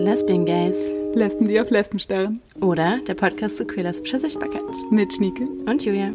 [0.00, 0.76] The Lesbian Gays.
[1.12, 2.40] Lesben, die auf Lesben starren.
[2.62, 4.64] Oder der Podcast zu queer-lesbischer Sichtbarkeit.
[4.90, 5.42] Mit Schnieke.
[5.42, 6.14] Und Julia.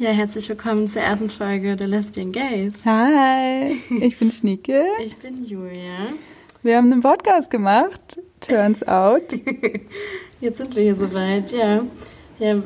[0.00, 2.72] Ja, herzlich willkommen zur ersten Folge der Lesbian Gays.
[2.86, 4.86] Hi, ich bin Schnieke.
[5.04, 6.06] Ich bin Julia.
[6.62, 8.18] Wir haben einen Podcast gemacht.
[8.40, 9.24] Turns out.
[10.40, 11.84] Jetzt sind wir hier soweit, ja.
[12.42, 12.56] Ja,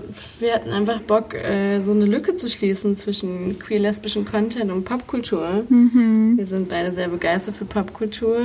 [0.40, 5.64] wir hatten einfach Bock, äh, so eine Lücke zu schließen zwischen queer-lesbischen Content und Popkultur.
[5.68, 6.38] Mhm.
[6.38, 8.38] Wir sind beide sehr begeistert für Popkultur.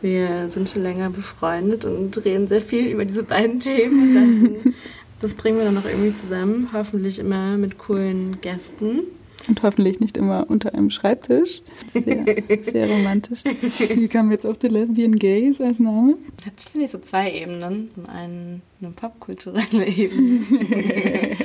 [0.00, 4.74] Wir sind schon länger befreundet und reden sehr viel über diese beiden Themen und dachten,
[5.20, 6.70] das bringen wir dann noch irgendwie zusammen.
[6.72, 9.00] Hoffentlich immer mit coolen Gästen.
[9.48, 11.62] Und hoffentlich nicht immer unter einem Schreibtisch.
[11.92, 12.24] Sehr,
[12.64, 13.44] sehr romantisch.
[13.44, 16.16] Wie kam jetzt auf die Lesbian Gays als Name?
[16.44, 17.90] Hat, finde ich, so zwei Ebenen.
[18.08, 20.44] Einen eine popkulturelle Ebene.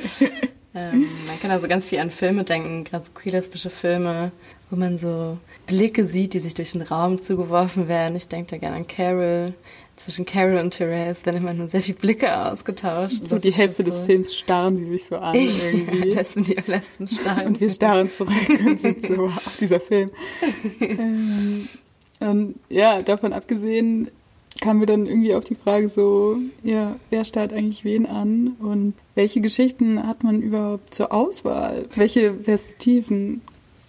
[0.74, 4.32] ähm, man kann also ganz viel an Filme denken, gerade so queer-lesbische Filme,
[4.70, 8.16] wo man so Blicke sieht, die sich durch den Raum zugeworfen werden.
[8.16, 9.54] Ich denke da gerne an Carol.
[10.02, 13.20] Zwischen Carol und Therese werden immer nur sehr viele Blicke ausgetauscht.
[13.28, 16.08] So die Hälfte des Films starren sie sich so an irgendwie.
[16.08, 17.46] Ja, Lesben, die auf Lesben starren.
[17.46, 18.32] Und wir starren zurück
[18.66, 20.10] und sind so, wow, dieser Film.
[20.80, 21.68] ähm,
[22.18, 24.10] und ja, davon abgesehen
[24.60, 28.94] kamen wir dann irgendwie auf die Frage so, ja, wer starrt eigentlich wen an und
[29.14, 31.86] welche Geschichten hat man überhaupt zur Auswahl?
[31.94, 33.40] Welche Perspektiven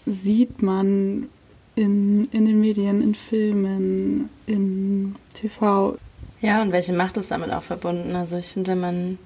[0.05, 1.29] sieht man
[1.75, 5.97] in, in den Medien, in Filmen, in TV?
[6.41, 8.15] Ja, und welche Macht ist damit auch verbunden?
[8.15, 9.19] Also ich finde, wenn man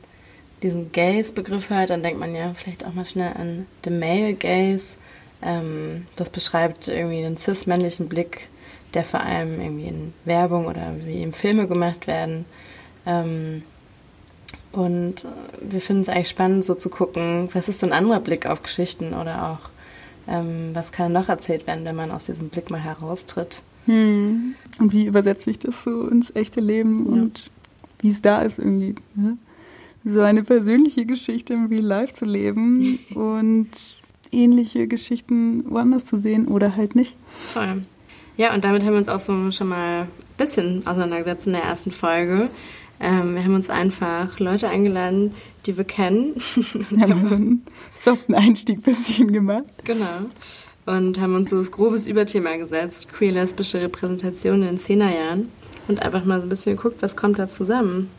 [0.64, 4.98] diesen Gaze-Begriff hört, dann denkt man ja vielleicht auch mal schnell an the male Gaze.
[5.42, 8.50] Ähm, das beschreibt irgendwie einen cis-männlichen Blick,
[8.94, 12.46] der vor allem irgendwie in Werbung oder wie im Filme gemacht werden.
[13.06, 13.64] Ähm,
[14.72, 15.26] und
[15.62, 19.14] wir finden es eigentlich spannend, so zu gucken, was ist ein anderer Blick auf Geschichten
[19.14, 19.70] oder auch,
[20.28, 23.62] ähm, was kann noch erzählt werden, wenn man aus diesem Blick mal heraustritt.
[23.86, 24.56] Hm.
[24.80, 27.12] Und wie übersetze ich das so ins echte Leben Ja.
[27.14, 27.52] und
[28.00, 29.38] wie es da ist irgendwie, ne?
[30.04, 33.70] so eine persönliche Geschichte im Real Life zu leben und
[34.32, 37.16] ähnliche Geschichten woanders zu sehen oder halt nicht.
[37.54, 37.84] Voll.
[38.38, 41.64] Ja, und damit haben wir uns auch so schon mal ein bisschen auseinandergesetzt in der
[41.64, 42.50] ersten Folge.
[43.00, 45.34] Ähm, wir haben uns einfach Leute eingeladen,
[45.66, 46.36] die wir kennen.
[46.90, 47.66] Wir haben so einen
[47.96, 49.66] soften Einstieg bisschen gemacht.
[49.84, 50.30] genau.
[50.86, 55.52] Und haben uns so das grobes Überthema gesetzt, queer-lesbische Repräsentation in den 10er Jahren.
[55.90, 58.10] Und einfach mal so ein bisschen geguckt, was kommt da zusammen.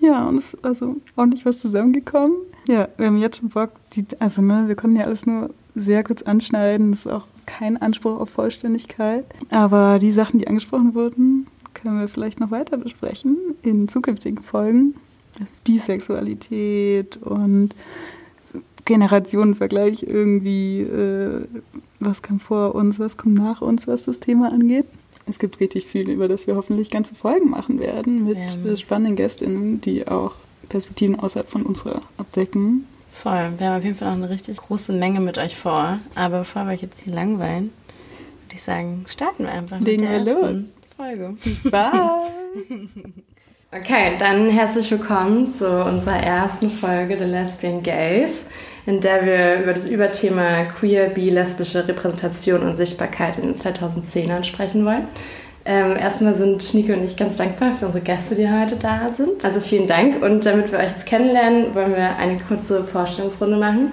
[0.00, 2.36] Ja, und es ist also ordentlich was zusammengekommen.
[2.66, 6.02] Ja, wir haben jetzt schon Bock, die, also ne, wir konnten ja alles nur sehr
[6.04, 6.92] kurz anschneiden.
[6.92, 9.24] Das ist auch kein Anspruch auf Vollständigkeit.
[9.50, 11.46] Aber die Sachen, die angesprochen wurden,
[11.82, 14.94] können wir vielleicht noch weiter besprechen in zukünftigen Folgen.
[15.64, 17.70] Bisexualität und
[18.84, 21.44] Generationenvergleich irgendwie, äh,
[22.00, 24.86] was kam vor uns, was kommt nach uns, was das Thema angeht.
[25.26, 28.70] Es gibt richtig viel, über das wir hoffentlich ganze Folgen machen werden mit Ja.
[28.72, 30.36] äh, spannenden Gästinnen, die auch
[30.70, 32.86] Perspektiven außerhalb von unserer abdecken.
[33.12, 33.52] Voll.
[33.58, 35.98] Wir haben auf jeden Fall auch eine richtig große Menge mit euch vor.
[36.14, 37.70] Aber bevor wir euch jetzt hier langweilen,
[38.46, 41.36] würde ich sagen, starten wir einfach Legen wir ersten Folge.
[41.70, 41.92] Bye!
[43.70, 48.30] Okay, dann herzlich willkommen zu unserer ersten Folge der Lesbian Gays,
[48.84, 54.42] in der wir über das Überthema queer, bi, lesbische Repräsentation und Sichtbarkeit in den 2010ern
[54.42, 55.04] sprechen wollen.
[55.64, 59.44] Ähm, erstmal sind Schnieke und ich ganz dankbar für unsere Gäste, die heute da sind.
[59.44, 63.92] Also vielen Dank und damit wir euch jetzt kennenlernen, wollen wir eine kurze Vorstellungsrunde machen,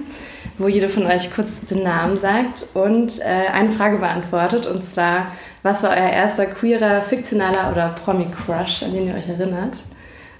[0.58, 5.32] wo jede von euch kurz den Namen sagt und äh, eine Frage beantwortet und zwar,
[5.64, 9.80] was war euer erster queerer, fiktionaler oder Promi-Crush, an den ihr euch erinnert?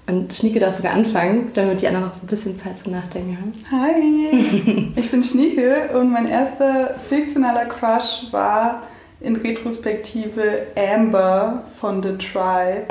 [0.08, 3.38] Und Schnieke darf sogar anfangen, damit die anderen noch so ein bisschen Zeit zum Nachdenken
[3.38, 3.54] haben.
[3.72, 4.92] Hi!
[4.96, 8.84] Ich bin Schnieke und mein erster fiktionaler Crush war
[9.20, 12.86] in Retrospektive Amber von The Tribe.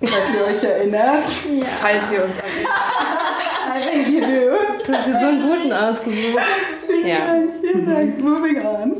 [0.00, 1.26] Falls ihr euch erinnert.
[1.80, 2.46] Falls wir uns an
[3.74, 4.72] I think you do.
[4.92, 6.42] Du hast dir so einen guten ausgesucht.
[6.86, 7.26] Vielen Ja.
[7.26, 8.20] Dank, vielen Dank.
[8.20, 8.96] Moving on.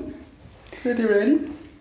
[0.83, 1.39] Seid ihr ready?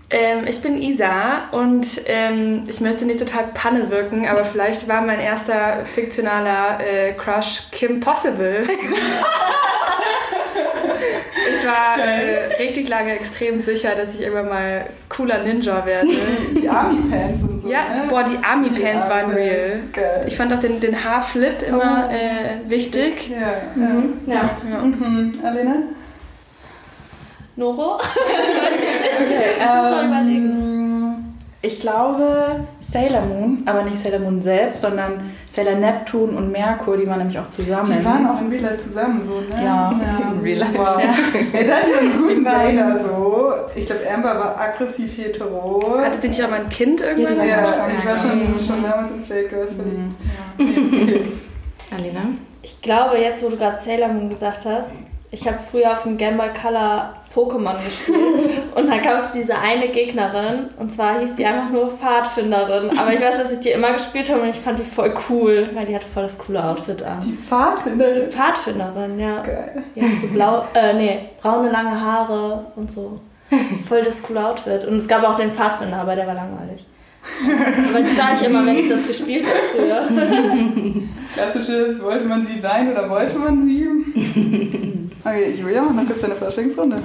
[0.09, 5.01] ähm, Ich bin Isa und ähm, ich möchte nicht total Panne wirken, aber vielleicht war
[5.01, 8.67] mein erster fiktionaler äh, Crush Kim Possible.
[11.53, 16.09] ich war äh, richtig lange extrem sicher, dass ich irgendwann mal cooler Ninja werde.
[16.61, 17.69] Die Army Pants und so.
[17.71, 18.09] Ja, ne?
[18.09, 19.79] boah, die Army Die Pants waren Army real.
[19.93, 20.23] Geil.
[20.27, 22.13] Ich fand auch den, den Haarflip immer Oh.
[22.13, 23.29] äh, wichtig.
[23.29, 23.37] ja,
[23.81, 23.91] ja.
[24.25, 24.49] Ja.
[24.71, 24.81] Ja.
[24.81, 25.33] Mhm.
[25.43, 25.75] Alena?
[27.55, 27.95] Noro?
[27.95, 30.50] Okay, muss man ähm,
[31.63, 37.05] Ich glaube Sailor Moon, aber nicht Sailor Moon selbst, sondern Sailor Neptun und Merkur, die
[37.05, 37.95] waren nämlich auch zusammen.
[37.99, 39.63] Die waren auch in Real Life zusammen so, ne?
[39.63, 39.93] Ja,
[40.33, 40.73] in Real Life.
[40.75, 40.99] Wow.
[40.99, 41.59] Ja.
[41.59, 42.47] Ja, da einen guten.
[42.51, 43.53] Raider so.
[43.75, 45.99] Ich glaube, Amber war aggressiv hetero.
[46.03, 47.37] Hatte sie nicht auch mal ein Kind irgendwann?
[47.37, 47.65] Ja, die ja,
[47.95, 49.99] ich war schon, schon damals in Straight Girls verliebt.
[50.57, 51.31] Mhm.
[51.95, 52.21] Alina?
[52.63, 54.89] Ich glaube, jetzt wo du gerade Sailor Moon gesagt hast,
[55.29, 58.18] ich habe früher auf dem Game Boy Color Pokémon gespielt
[58.75, 62.98] und dann gab es diese eine Gegnerin und zwar hieß die einfach nur Pfadfinderin.
[62.98, 65.69] Aber ich weiß, dass ich die immer gespielt habe und ich fand die voll cool,
[65.74, 67.22] weil die hatte voll das coole Outfit an.
[67.25, 68.31] Die Pfadfinderin.
[68.31, 69.42] Pfadfinderin, ja.
[69.42, 69.83] Geil.
[69.95, 73.19] Die hatte so blau, äh, nee, braune lange Haare und so.
[73.86, 74.86] Voll das coole Outfit.
[74.86, 76.86] Und es gab auch den Pfadfinder, aber der war langweilig.
[77.89, 80.07] Aber die war ich immer, wenn ich das gespielt habe früher.
[81.33, 83.88] Klassisches, wollte man sie sein oder wollte man sie?
[85.23, 86.97] Okay, Julia, mach noch kurz deine Vorstellungsrunde.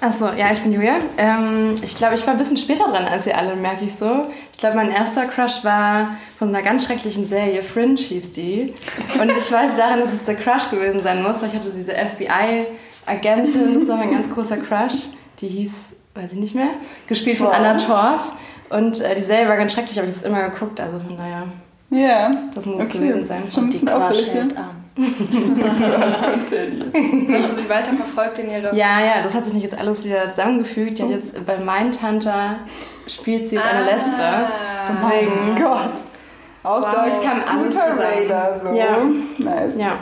[0.00, 0.96] Achso, ja, ich bin Julia.
[1.16, 4.22] Ähm, ich glaube, ich war ein bisschen später dran als ihr alle, merke ich so.
[4.52, 8.74] Ich glaube, mein erster Crush war von so einer ganz schrecklichen Serie, Fringe hieß die.
[9.18, 11.92] Und ich weiß daran, dass es der Crush gewesen sein muss, weil ich hatte diese
[11.94, 15.08] FBI-Agentin, das war mein ganz großer Crush.
[15.40, 15.72] Die hieß,
[16.14, 16.68] weiß ich nicht mehr,
[17.06, 17.54] gespielt von Wow.
[17.54, 18.32] Anna Torf.
[18.70, 21.16] Und äh, die Serie war ganz schrecklich, aber ich habe es immer geguckt, also von
[21.16, 21.44] daher,
[21.90, 22.30] Ja.
[22.54, 22.98] das muss es Okay.
[22.98, 23.38] gewesen sein.
[23.38, 24.83] Das ist schon ein Die Crush hält an.
[24.96, 25.10] Hast
[27.50, 28.72] du sie weiter verfolgt in ihrer...
[28.72, 31.00] Ja, ja, das hat sich nicht jetzt alles wieder zusammengefügt.
[31.00, 32.60] Ja, jetzt bei Mindhunter
[33.08, 34.22] spielt sie jetzt eine Lesbe.
[34.22, 34.48] Ah.
[34.88, 35.32] Deswegen.
[35.32, 35.94] Oh Gott.
[36.62, 37.98] Auch Wow, da ich kam alles guter.
[37.98, 38.72] Raider so.
[38.72, 38.98] Ja.
[39.38, 39.74] Nice.
[39.76, 39.98] Ja.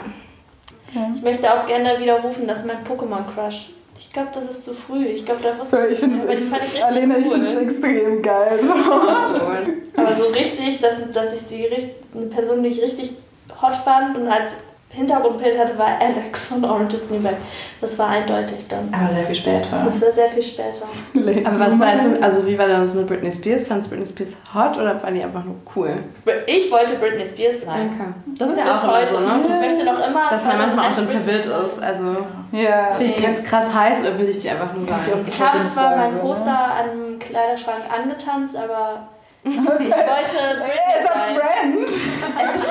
[1.15, 3.71] Ich möchte auch gerne widerrufen, dass mein Pokémon-Crush.
[3.99, 5.05] Ich glaube, das ist zu früh.
[5.05, 7.51] Ich glaube, da wusste ich finde aber die fand ich es richtig Alena, ich finde
[7.51, 8.59] es extrem geil.
[8.61, 8.93] So.
[10.01, 13.15] Aber so richtig, dass, dass ich die eine Person, die ich richtig
[13.61, 14.57] hot fand und als
[14.93, 17.35] Hintergrundbild hatte, war Alex von Orange is the New Black.
[17.81, 18.93] Das war eindeutig dann.
[18.93, 19.81] Aber sehr viel später.
[19.83, 20.83] Das war sehr viel später.
[21.49, 23.63] Aber was war jetzt, also wie war das mit Britney Spears?
[23.65, 26.03] Fandest du Britney Spears hot oder war die einfach nur cool?
[26.45, 27.89] Ich wollte Britney Spears sein.
[27.93, 28.09] Okay.
[28.37, 29.07] Das ist ja auch heute.
[29.07, 29.41] so, ne?
[29.43, 30.29] Ich Das, möchte noch immer.
[30.29, 31.81] dass man manchmal auch dann 2001 verwirrt ist.
[31.81, 32.17] Also,
[32.51, 32.85] Ja.
[32.93, 34.99] finde ich die jetzt krass heiß oder will ich die einfach nur ich sein?
[35.23, 36.59] nicht Ich habe zwar mein sagen, Poster ne?
[36.59, 39.07] an einem Kleiderschrank angetanzt, aber
[39.43, 41.35] ich wollte Britney Er ist a sein.
[41.35, 41.89] friend.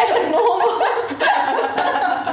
[0.00, 0.84] Hashtag no homo.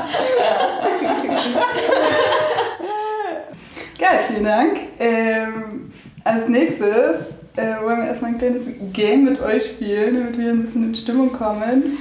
[3.99, 4.77] Geil, vielen Dank.
[4.99, 5.91] Ähm,
[6.23, 10.63] als nächstes äh, wollen wir erstmal ein kleines Game mit euch spielen, damit wir ein
[10.63, 11.97] bisschen in Stimmung kommen.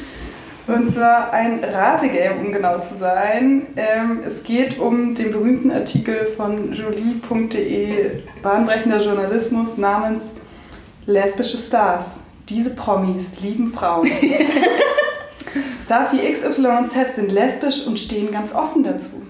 [0.66, 3.68] Und zwar ein Rategame, um genau zu sein.
[3.76, 10.24] Ähm, es geht um den berühmten Artikel von jolie.de, bahnbrechender Journalismus namens
[11.06, 12.06] Lesbische Stars.
[12.48, 14.10] Diese Promis lieben Frauen.
[15.86, 19.22] Stars wie X, Y und Z sind lesbisch und stehen ganz offen dazu.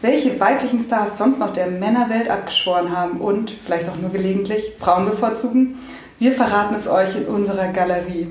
[0.00, 5.04] Welche weiblichen Stars sonst noch der Männerwelt abgeschworen haben und, vielleicht auch nur gelegentlich, Frauen
[5.04, 5.78] bevorzugen,
[6.18, 8.26] wir verraten es euch in unserer Galerie.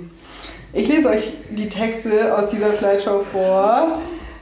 [0.73, 3.99] Ich lese euch die Texte aus dieser Slideshow vor,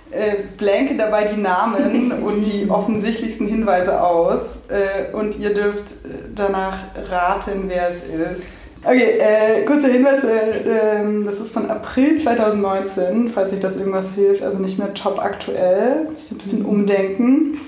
[0.09, 6.27] äh, blanke dabei die Namen und die offensichtlichsten Hinweise aus äh, und ihr dürft äh,
[6.33, 6.79] danach
[7.11, 8.66] raten, wer es ist.
[8.83, 14.13] Okay, äh, kurzer Hinweis, äh, ähm, das ist von April 2019, falls euch das irgendwas
[14.13, 17.59] hilft, also nicht mehr top aktuell, ein bisschen umdenken.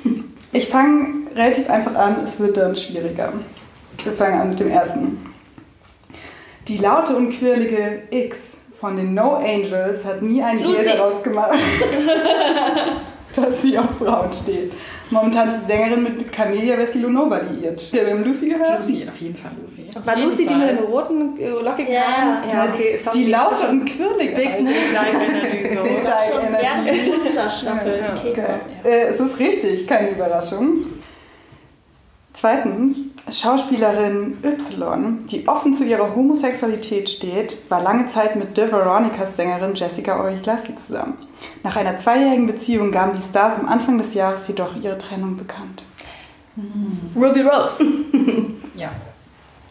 [0.52, 3.34] Ich fange relativ einfach an, es wird dann schwieriger.
[4.04, 5.20] Wir fangen an mit dem ersten.
[6.68, 10.86] Die laute und quirlige X von den No Angels hat nie ein Lucy.
[10.86, 11.52] daraus gemacht,
[13.42, 14.74] dass sie auf Frauen steht.
[15.12, 17.92] Momentan ist die Sängerin mit Camelia Vessilonova liiert.
[17.92, 18.80] Ja, wir haben Lucy gehört.
[18.86, 19.86] Lucy, auf jeden Fall Lucy.
[20.06, 20.58] War jeden Lucy die Fall.
[20.60, 22.50] mit den roten, äh, lockigen Ja, Haaren?
[22.50, 22.66] ja.
[22.66, 22.98] Ja, okay.
[22.98, 23.18] sorry.
[23.18, 24.36] Die laute und quirlige.
[24.36, 24.60] Big.
[24.60, 25.84] Live Energy so.
[25.84, 27.12] Big Schon Energy.
[27.12, 28.00] Loser-Staffel.
[28.00, 28.14] Ja.
[28.14, 28.44] Okay.
[28.84, 30.86] Äh, es ist richtig, keine Überraschung.
[32.34, 32.98] Zweitens,
[33.32, 39.76] Schauspielerin Y, die offen zu ihrer Homosexualität steht, war lange Zeit mit The Veronicas Sängerin
[39.76, 41.18] Jessica Origlassi zusammen.
[41.64, 45.84] Nach einer zweijährigen Beziehung gaben die Stars am Anfang des Jahres jedoch ihre Trennung bekannt.
[47.16, 47.84] Ruby Rose.
[48.76, 48.92] Ja.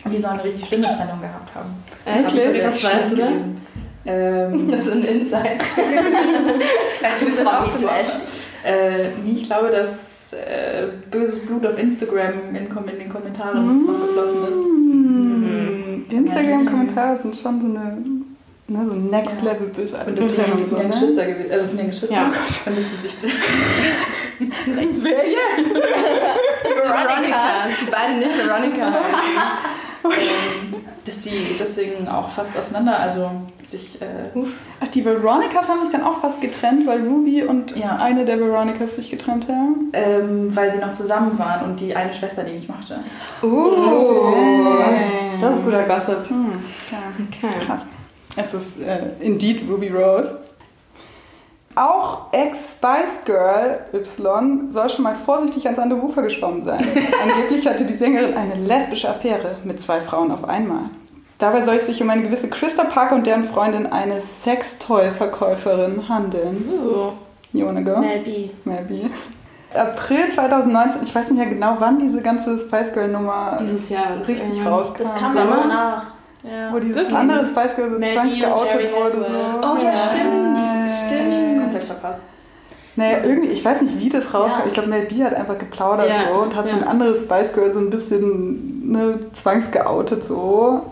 [0.05, 1.75] Und die sollen eine richtig schlimme Trennung gehabt haben.
[2.05, 2.65] Echt?
[2.65, 3.27] Was weißt du da?
[3.27, 3.61] gelesen.
[4.05, 5.67] Ähm, Das sind Insights.
[7.03, 8.09] Also, wir sind auch zum Flash.
[8.65, 13.93] äh, nee, ich glaube, dass äh, böses Blut auf Instagram in, in den Kommentaren noch
[13.93, 14.65] geflossen ist.
[14.65, 16.07] Hm.
[16.11, 17.99] Instagram-Kommentare sind schon so eine
[18.69, 19.43] ne, so Next.
[19.43, 20.15] Level bösartig.
[20.15, 21.51] Und das sind ja, die sind ja Geschwister gewesen.
[21.51, 22.17] Äh, das sind ja Geschwister.
[22.17, 22.29] Ja.
[22.29, 23.33] Oh Gott, und dass die sich
[25.03, 25.75] Wer jetzt?
[26.65, 27.67] Veronica.
[27.81, 28.93] Die beiden nicht Veronica
[30.05, 30.75] heißen.
[30.75, 33.31] ähm, dass die deswegen auch fast auseinander, also
[33.67, 34.07] sich, äh,
[34.81, 37.97] Ach, die Veronicas haben sich dann auch fast getrennt, weil Ruby und Ja.
[37.97, 39.91] eine der Veronicas sich getrennt haben.
[39.93, 43.01] ähm, weil sie noch zusammen waren und die eine Schwester die nicht mochte.
[43.43, 43.71] Uh.
[43.71, 45.41] Damn.
[45.41, 46.29] Das ist guter Gossip.
[46.29, 46.53] Hm,
[46.91, 46.99] ja.
[47.29, 47.55] Okay.
[47.67, 47.87] Krass.
[48.37, 50.39] Es ist äh, indeed Ruby Rose.
[51.79, 56.81] Auch Ex-Spice Girl Y soll schon mal vorsichtig ans andere Ufer geschwommen sein.
[57.23, 60.91] Angeblich hatte die Sängerin eine lesbische Affäre mit zwei Frauen auf einmal.
[61.39, 66.69] Dabei soll es sich um eine gewisse Christa Parker und deren Freundin, eine Sextoy-Verkäuferin, handeln.
[66.69, 67.13] Uh.
[67.53, 68.01] You wanna go?
[68.01, 68.51] Mel B.
[68.65, 69.09] Maybe.
[69.73, 74.19] April 2019, ich weiß nicht mehr genau, wann diese ganze Spice Girl Nummer Dieses Jahr.
[74.27, 75.03] richtig rauskam.
[75.05, 75.59] Das kam Sommer?
[75.63, 76.03] danach.
[76.43, 76.73] Ja.
[76.73, 77.17] Wo dieses Wirklich?
[77.17, 79.19] andere Spice Girl so zwangsgeoutet wurde.
[79.19, 79.69] So.
[79.69, 80.59] Oh ja, stimmt.
[80.59, 80.89] Ja.
[80.89, 81.63] Stimmt.
[81.63, 82.21] Komplett verpasst.
[82.97, 84.61] Naja, irgendwie, ich weiß nicht, wie das rauskam.
[84.61, 84.67] Ja.
[84.67, 86.83] Ich glaube, Mel B hat einfach geplaudert Ja, so und hat so ja.
[86.83, 90.83] ein anderes Spice Girl so ein bisschen ne, zwangsgeoutet so.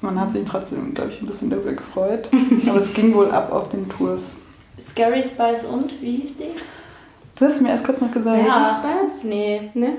[0.00, 2.28] Man hat sich trotzdem, glaube ich, ein bisschen darüber gefreut.
[2.68, 4.36] Aber es ging wohl ab auf den Tours.
[4.80, 6.50] Scary Spice und, wie hieß die?
[7.36, 8.38] Du hast mir erst kurz noch gesagt.
[8.46, 8.80] Ja.
[8.82, 9.24] Spice?
[9.24, 9.92] Nee, Ne?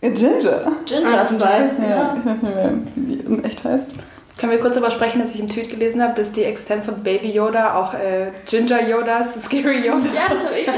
[0.00, 0.72] Ginger.
[0.86, 2.16] Ginger Ah, Spice, Ja, ja.
[2.16, 3.90] ich weiß nicht mehr, wie sie in echt heißt.
[4.38, 7.02] Können wir kurz darüber sprechen, dass ich einen Tweet gelesen habe, dass die Existenz von
[7.02, 10.06] Baby Yoda auch äh, Ginger Yodas, Scary Yoda.
[10.14, 10.76] Ja, das habe ich dann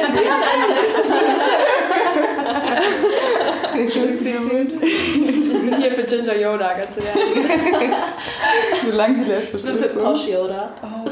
[3.74, 7.12] Ich bin hier für Ginger Yoda, ganz Ernst.
[8.90, 9.98] Solange sie lesbisch Ich bin für ist.
[9.98, 10.70] Posh Yoda.
[10.82, 11.08] Oh,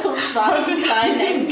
[0.00, 1.48] So einen schwarzen kleinen Eck.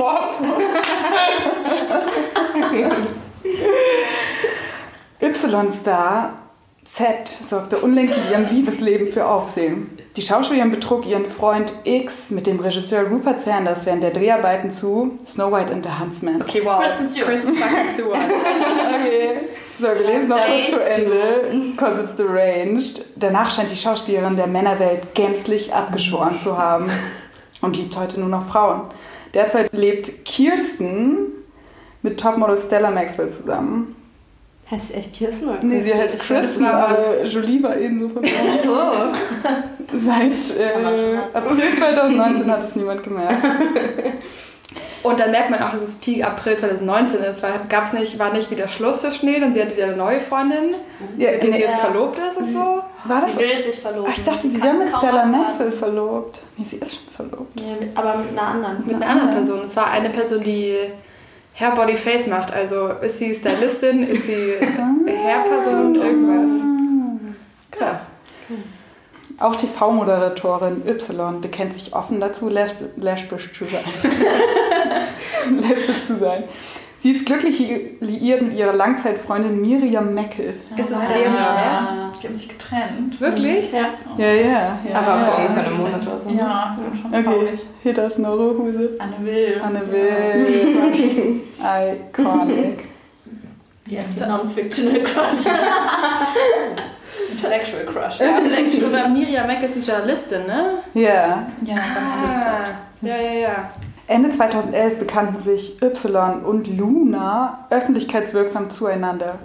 [5.20, 6.45] Y-Star
[6.88, 9.90] Z sorgte unlängst in ihrem Liebesleben für Aufsehen.
[10.16, 15.18] Die Schauspielerin betrug ihren Freund X mit dem Regisseur Rupert Sanders während der Dreharbeiten zu
[15.26, 16.40] Snow White and the Huntsman.
[16.40, 16.80] Okay, wow.
[16.80, 17.28] Kristen Stewart.
[17.28, 18.18] Kristen fucking Stewart.
[18.96, 19.40] Okay.
[19.78, 20.90] So, wir lesen noch kurz zu.
[20.90, 23.04] Ende, because it's deranged.
[23.16, 26.90] Danach scheint die Schauspielerin der Männerwelt gänzlich abgeschworen zu haben
[27.60, 28.82] und liebt heute nur noch Frauen.
[29.34, 31.26] Derzeit lebt Kirsten
[32.00, 33.94] mit Topmodel Stella Maxwell zusammen.
[34.70, 38.34] Heißt sie echt Kirsten oder Nee, sie heißt es aber Jolie war ebenso von nicht.
[38.64, 38.80] So.
[40.04, 41.18] Seit äh.
[41.32, 43.44] April 2019 hat es niemand gemerkt.
[45.02, 48.32] Und dann merkt man auch, dass es Peak April 2019 ist, weil gab's nicht, war
[48.32, 50.74] nicht wieder Schluss zwischen denen und sie hatte wieder eine neue Freundin,
[51.16, 51.84] Ja, mit der sie nee, jetzt Ja.
[51.84, 52.82] verlobt ist und so.
[53.04, 53.34] war das?
[53.34, 54.10] Sie will sich verloben.
[54.12, 55.24] Ach, ich dachte, sie wäre mit Stella.
[55.26, 56.42] Maxwell verlobt.
[56.56, 57.54] Nee, sie ist schon verlobt.
[57.54, 58.84] Nee, mit, aber mit einer anderen.
[58.84, 59.60] Mit einer anderen Person.
[59.60, 60.74] Und zwar eine Person, die
[61.58, 62.52] Hair, Body, Face macht.
[62.52, 66.62] Also ist sie Stylistin, ist sie Hairperson und irgendwas.
[67.70, 68.00] Krass.
[69.38, 73.84] Auch TV-Moderatorin Y bekennt sich offen dazu, lesb lesbisch zu sein.
[75.60, 76.44] lesbisch zu sein.
[77.06, 77.62] Sie ist glücklich
[78.00, 80.54] liiert mit ihrer Langzeitfreundin Miriam Meckel.
[80.76, 82.12] Ist es Ja, Miriam ja.
[82.20, 83.20] Die haben sich getrennt.
[83.20, 83.70] Wirklich?
[83.70, 83.90] Ja.
[84.18, 84.78] Ja, ja.
[84.90, 85.44] ja Aber vor ja.
[85.46, 86.30] ungefähr einem Monat oder so.
[86.30, 86.36] ne?
[86.40, 87.60] Ja, schon Okay, traurig.
[87.84, 89.00] hit us, Noro, who is it?
[89.00, 89.60] Anne Will.
[89.62, 91.42] Anne Will.
[92.10, 92.88] Iconic.
[93.86, 95.46] Die erste Non-Fictional Crush.
[97.30, 98.18] Intellectual Crush.
[98.80, 100.78] Sogar Miriam Meck ist die Journalistin, ne?
[100.94, 101.46] Ja.
[101.62, 101.76] Ja.
[101.76, 102.64] Ah,
[103.00, 103.70] ja, ja, ja.
[104.08, 109.40] Ende 2011 bekannten sich Y und Luna öffentlichkeitswirksam zueinander.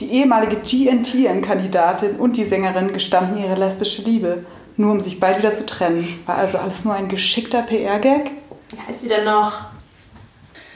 [0.00, 4.44] Die ehemalige GNTM-Kandidatin und die Sängerin gestanden ihre lesbische Liebe,
[4.76, 6.04] nur um sich bald wieder zu trennen.
[6.26, 8.32] War also alles nur ein geschickter PR-Gag?
[8.70, 9.69] Wie heißt sie denn noch?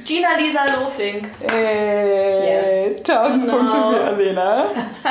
[0.04, 1.28] Gina Lisa Lofink.
[1.52, 3.56] Ey, 1000 Genau.
[3.56, 4.64] Punkte für Alena.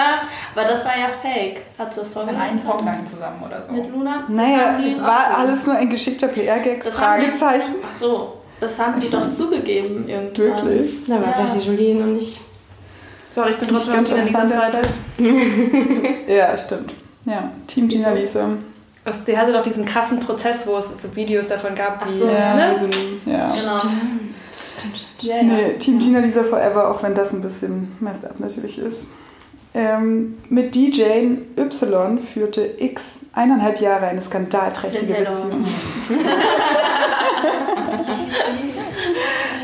[0.55, 1.61] Aber das war ja fake.
[1.79, 3.71] Hat sie das vorher einen Song lang zusammen oder so.
[3.71, 4.23] Mit Luna?
[4.27, 6.83] Naja, die es war alles nur ein geschickter PR-Gag?
[6.83, 7.75] Das haben die- Fragezeichen.
[7.85, 10.67] Ach so, das haben die doch zugegeben irgendwann.
[10.67, 11.05] Wirklich?
[11.07, 11.33] Da war Ja.
[11.33, 12.39] vielleicht die Julie noch nicht.
[13.29, 14.81] Sorry, ich bin trotzdem ganz Gina Lisas Seite.
[15.17, 16.27] Zeit.
[16.27, 16.93] ja, stimmt.
[17.25, 18.47] Ja, Team Gina Lisa.
[19.27, 22.27] Der hatte doch diesen krassen Prozess, wo es so Videos davon gab, Ach wie, so.
[22.27, 22.63] Ja, ne?
[22.67, 22.85] also,
[23.25, 23.47] ja.
[23.49, 23.79] Genau.
[23.79, 24.22] Stimmt,
[24.77, 25.07] stimmt.
[25.21, 25.43] Ja, ja.
[25.43, 29.07] Nee, Team Gina Lisa Forever, auch wenn das ein bisschen messed up natürlich ist.
[29.75, 35.65] Ähm, mit DJ Y führte X eineinhalb Jahre eine skandalträchtige Beziehung.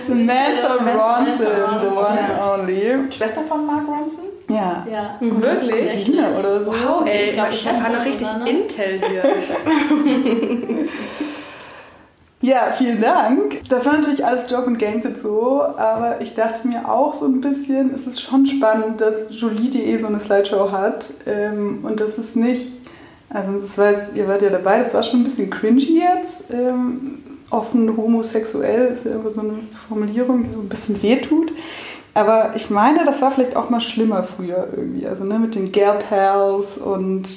[0.07, 3.11] Samantha Ronson, the one and only.
[3.11, 4.25] Schwester von Mark Ronson?
[4.49, 4.85] Ja.
[4.91, 5.17] Ja.
[5.19, 5.91] Wirklich?
[5.91, 6.71] Cousine oder so.
[6.71, 8.49] Wow, ey, Ich ich, glaub, ich habe noch richtig ne?
[8.49, 9.23] Intel hier.
[12.41, 13.67] Ja, vielen Dank.
[13.67, 17.25] Das war natürlich alles Joke und Games jetzt so, aber ich dachte mir auch so
[17.25, 22.17] ein bisschen, es ist schon spannend, dass Jolie.de so eine Slideshow hat ähm, und das
[22.17, 22.79] ist nicht,
[23.29, 26.43] also das war jetzt, ihr wart ja dabei, das war schon ein bisschen cringy jetzt.
[26.51, 27.19] Ähm,
[27.51, 31.51] offen homosexuell ist ja immer so eine Formulierung, die so ein bisschen wehtut.
[32.13, 35.05] Aber ich meine, das war vielleicht auch mal schlimmer früher irgendwie.
[35.07, 37.27] Also ne, mit den Girl Pals und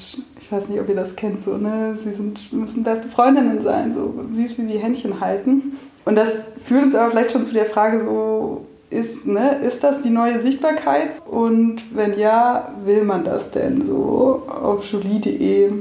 [0.52, 1.97] ich weiß nicht, ob ihr das kennt, so, ne?
[1.97, 5.78] Sie sind, müssen beste Freundinnen sein, so süß wie sie Händchen halten.
[6.04, 6.28] Und das
[6.62, 10.40] führt uns aber vielleicht schon zu der Frage so, ist, ne, ist das die neue
[10.40, 11.23] Sichtbarkeit?
[11.26, 15.73] Und wenn ja, will man das denn so auf jolie.de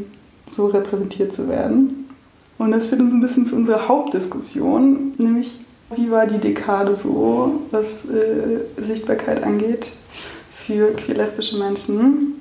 [0.46, 2.10] so repräsentiert zu werden?
[2.58, 5.60] Und das führt uns ein bisschen zu unserer Hauptdiskussion, nämlich
[5.98, 9.92] wie war die Dekade so, was äh, Sichtbarkeit angeht
[10.54, 12.41] für queer-lesbische Menschen?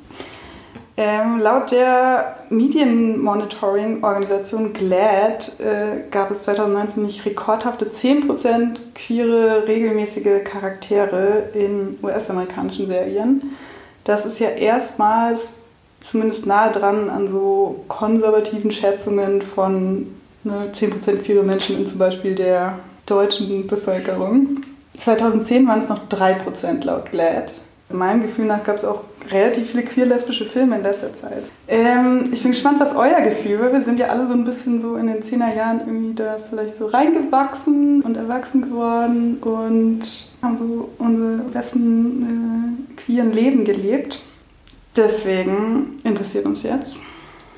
[1.03, 11.45] Ähm, laut der Medienmonitoring-Organisation GLAD äh, gab es 2019 nicht rekordhafte 10% queere regelmäßige Charaktere
[11.55, 13.57] in US-amerikanischen Serien.
[14.05, 15.41] Das ist ja erstmals
[16.03, 20.07] zumindest nahe dran an so konservativen Schätzungen von
[20.45, 24.61] ne, 10% queere Menschen in zum Beispiel der deutschen Bevölkerung.
[24.99, 27.55] 2010 waren es noch 3% laut GLAD.
[27.89, 29.01] Meinem Gefühl nach gab es auch
[29.33, 31.45] relativ viele queer-lesbische Filme in letzter Zeit.
[31.69, 33.73] Ähm, ich bin gespannt, was euer Gefühl war.
[33.73, 36.77] Wir sind ja alle so ein bisschen so in den 10er Jahren irgendwie da vielleicht
[36.77, 40.03] so reingewachsen und erwachsen geworden und
[40.43, 44.21] haben so unsere besten äh, queeren Leben gelebt.
[44.97, 46.97] Deswegen interessiert uns jetzt.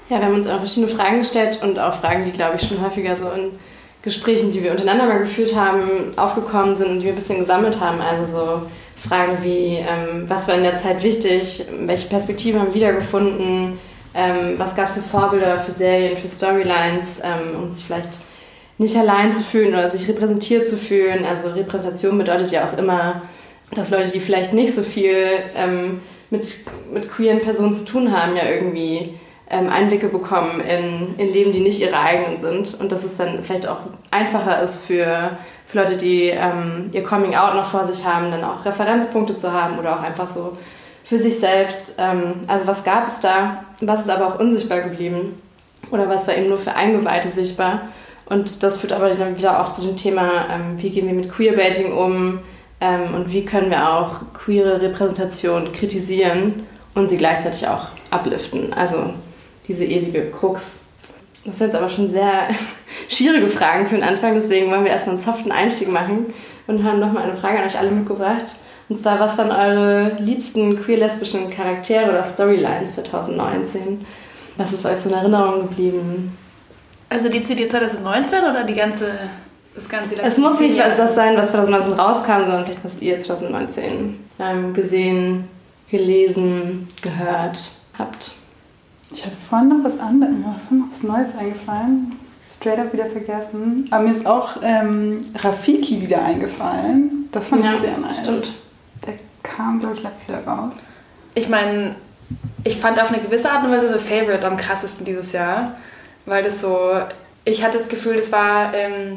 [0.08, 2.82] Ja, wir haben uns auch verschiedene Fragen gestellt und auch Fragen, die, glaube ich, schon
[2.82, 3.52] häufiger so in
[4.02, 7.80] Gesprächen, die wir untereinander mal geführt haben, aufgekommen sind und die wir ein bisschen gesammelt
[7.80, 8.00] haben.
[8.00, 8.62] Also so
[9.08, 13.78] Fragen wie, ähm, was war in der Zeit wichtig, welche Perspektiven haben wir wiedergefunden,
[14.14, 18.18] ähm, was gab es für Vorbilder für Serien, für Storylines, ähm, um sich vielleicht
[18.78, 21.24] nicht allein zu fühlen oder sich repräsentiert zu fühlen.
[21.24, 23.22] Also Repräsentation bedeutet ja auch immer,
[23.74, 25.16] dass Leute, die vielleicht nicht so viel
[25.56, 26.46] ähm, mit,
[26.92, 29.14] mit queeren Personen zu tun haben, ja irgendwie
[29.50, 32.80] ähm, Einblicke bekommen in, in Leben, die nicht ihre eigenen sind.
[32.80, 33.80] Und dass es dann vielleicht auch
[34.10, 35.36] einfacher ist für
[35.72, 39.54] für Leute, die ähm, ihr Coming Out noch vor sich haben, dann auch Referenzpunkte zu
[39.54, 40.58] haben oder auch einfach so
[41.02, 41.96] für sich selbst.
[41.98, 43.64] Ähm, also was gab es da?
[43.80, 45.40] Was ist aber auch unsichtbar geblieben?
[45.90, 47.88] Oder was war eben nur für Eingeweihte sichtbar?
[48.26, 51.32] Und das führt aber dann wieder auch zu dem Thema, ähm, wie gehen wir mit
[51.32, 52.40] Queerbaiting um
[52.82, 58.74] ähm, und wie können wir auch queere Repräsentation kritisieren und sie gleichzeitig auch upliften.
[58.74, 59.14] Also
[59.68, 60.81] diese ewige Krux
[61.44, 62.48] das sind jetzt aber schon sehr
[63.08, 66.32] schwierige Fragen für den Anfang, deswegen wollen wir erstmal einen soften Einstieg machen
[66.66, 68.46] und haben nochmal eine Frage an euch alle mitgebracht.
[68.88, 74.04] Und zwar, was waren eure liebsten queer-lesbischen Charaktere oder Storylines 2019?
[74.56, 76.36] Was ist euch so in Erinnerung geblieben?
[77.08, 79.12] Also die CD 2019 oder die ganze,
[79.74, 84.18] das ganze Es muss nicht das sein, was 2019 rauskam, sondern vielleicht was ihr 2019
[84.38, 85.48] ähm, gesehen,
[85.90, 88.32] gelesen, gehört habt.
[89.14, 92.12] Ich hatte vorhin noch was anderes, mir noch was Neues eingefallen.
[92.54, 93.86] Straight up wieder vergessen.
[93.90, 97.28] Aber mir ist auch ähm, Rafiki wieder eingefallen.
[97.32, 98.18] Das fand ja, ich sehr nice.
[98.20, 98.52] Stimmt.
[99.06, 100.74] Der kam, glaube ich, letztes Jahr raus.
[101.34, 101.96] Ich meine,
[102.64, 105.76] ich fand auf eine gewisse Art und Weise The Favorite am krassesten dieses Jahr.
[106.24, 106.92] Weil das so,
[107.44, 109.16] ich hatte das Gefühl, das war ähm,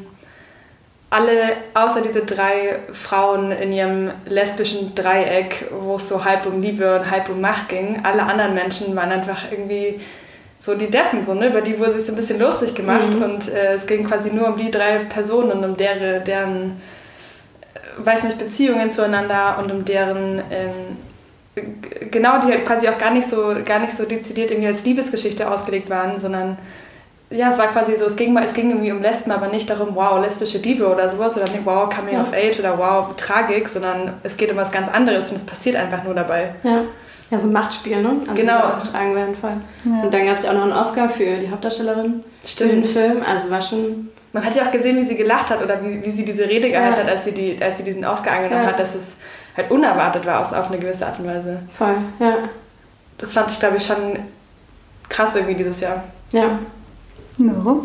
[1.10, 6.96] alle, außer diese drei Frauen in ihrem lesbischen Dreieck, wo es so halb um Liebe
[7.00, 10.00] und halb um Macht ging, alle anderen Menschen waren einfach irgendwie
[10.58, 11.50] so die Deppen, so, ne?
[11.50, 13.24] über die wurde sich so ein bisschen lustig gemacht mhm.
[13.24, 16.82] und äh, es ging quasi nur um die drei Personen und um deren, deren
[17.74, 20.98] äh, weiß nicht, Beziehungen zueinander und um deren ähm,
[22.12, 25.50] genau, die halt quasi auch gar nicht so, gar nicht so dezidiert irgendwie als Liebesgeschichte
[25.50, 26.58] ausgelegt waren, sondern
[27.30, 29.96] ja, es war quasi so, es ging, es ging irgendwie um Lesben, aber nicht darum,
[29.96, 32.22] wow, lesbische Liebe oder sowas oder nicht, wow, Coming ja.
[32.22, 35.76] of Age oder wow, Tragik, sondern es geht um was ganz anderes und es passiert
[35.76, 36.54] einfach nur dabei.
[36.64, 36.84] Ja.
[37.32, 38.18] Ja, so ein Machtspiel, ne?
[38.22, 38.60] Also genau.
[38.60, 39.58] ausgetragen werden voll.
[39.84, 40.04] Ja.
[40.04, 42.70] Und dann gab es ja auch noch einen Oscar für die Hauptdarstellerin Stimmt.
[42.70, 43.24] für den Film.
[43.28, 44.10] Also war schon.
[44.32, 46.70] Man hat ja auch gesehen, wie sie gelacht hat oder wie, wie sie diese Rede
[46.70, 47.04] gehalten ja.
[47.04, 48.70] hat, als sie, die, als sie diesen Oscar angenommen ja.
[48.70, 49.06] hat, dass es
[49.58, 51.62] halt unerwartet war auf eine gewisse Art und Weise.
[51.76, 52.38] Voll, ja.
[53.18, 54.20] Das fand ich, glaube ich, schon
[55.10, 56.04] krass irgendwie dieses Jahr.
[56.32, 56.60] Ja.
[57.38, 57.84] No.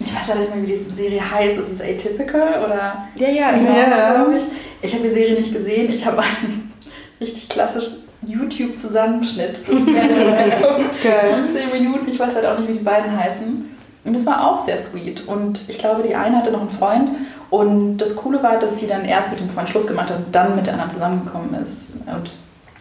[0.00, 1.58] Ich weiß leider nicht mehr, wie diese Serie heißt.
[1.58, 3.08] Ist es Atypical oder?
[3.16, 4.14] Ja, ja, genau, ja.
[4.14, 4.42] glaube ich.
[4.80, 5.92] Ich habe die Serie nicht gesehen.
[5.92, 6.72] Ich habe einen
[7.20, 9.62] richtig klassischen YouTube-Zusammenschnitt.
[9.66, 11.46] Das okay.
[11.46, 12.08] 10 Minuten.
[12.08, 13.68] Ich weiß halt auch nicht, wie die beiden heißen.
[14.04, 15.26] Und das war auch sehr sweet.
[15.26, 17.10] Und ich glaube, die eine hatte noch einen Freund.
[17.50, 20.34] Und das Coole war, dass sie dann erst mit dem Freund Schluss gemacht hat und
[20.34, 21.98] dann mit der anderen zusammengekommen ist.
[22.06, 22.36] Und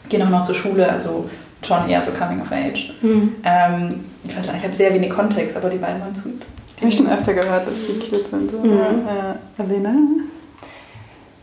[0.10, 0.89] gehen auch noch zur Schule.
[0.89, 1.30] Also
[1.65, 2.93] schon eher so Coming of Age.
[3.02, 3.36] Mhm.
[3.43, 6.41] Ähm, ich weiß nicht, ich habe sehr wenig Kontext, aber die beiden waren sweet.
[6.78, 8.52] Habe ich schon öfter gehört, dass die cute sind.
[8.52, 8.60] So.
[8.60, 9.08] Mhm.
[9.08, 9.93] Äh, Alena?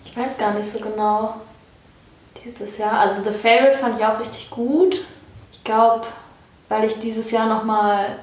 [0.04, 1.34] Ich weiß gar nicht so genau
[2.44, 3.00] dieses Jahr.
[3.00, 5.00] Also The Favorite fand ich auch richtig gut.
[5.52, 6.06] Ich glaube,
[6.68, 8.18] weil ich dieses Jahr nochmal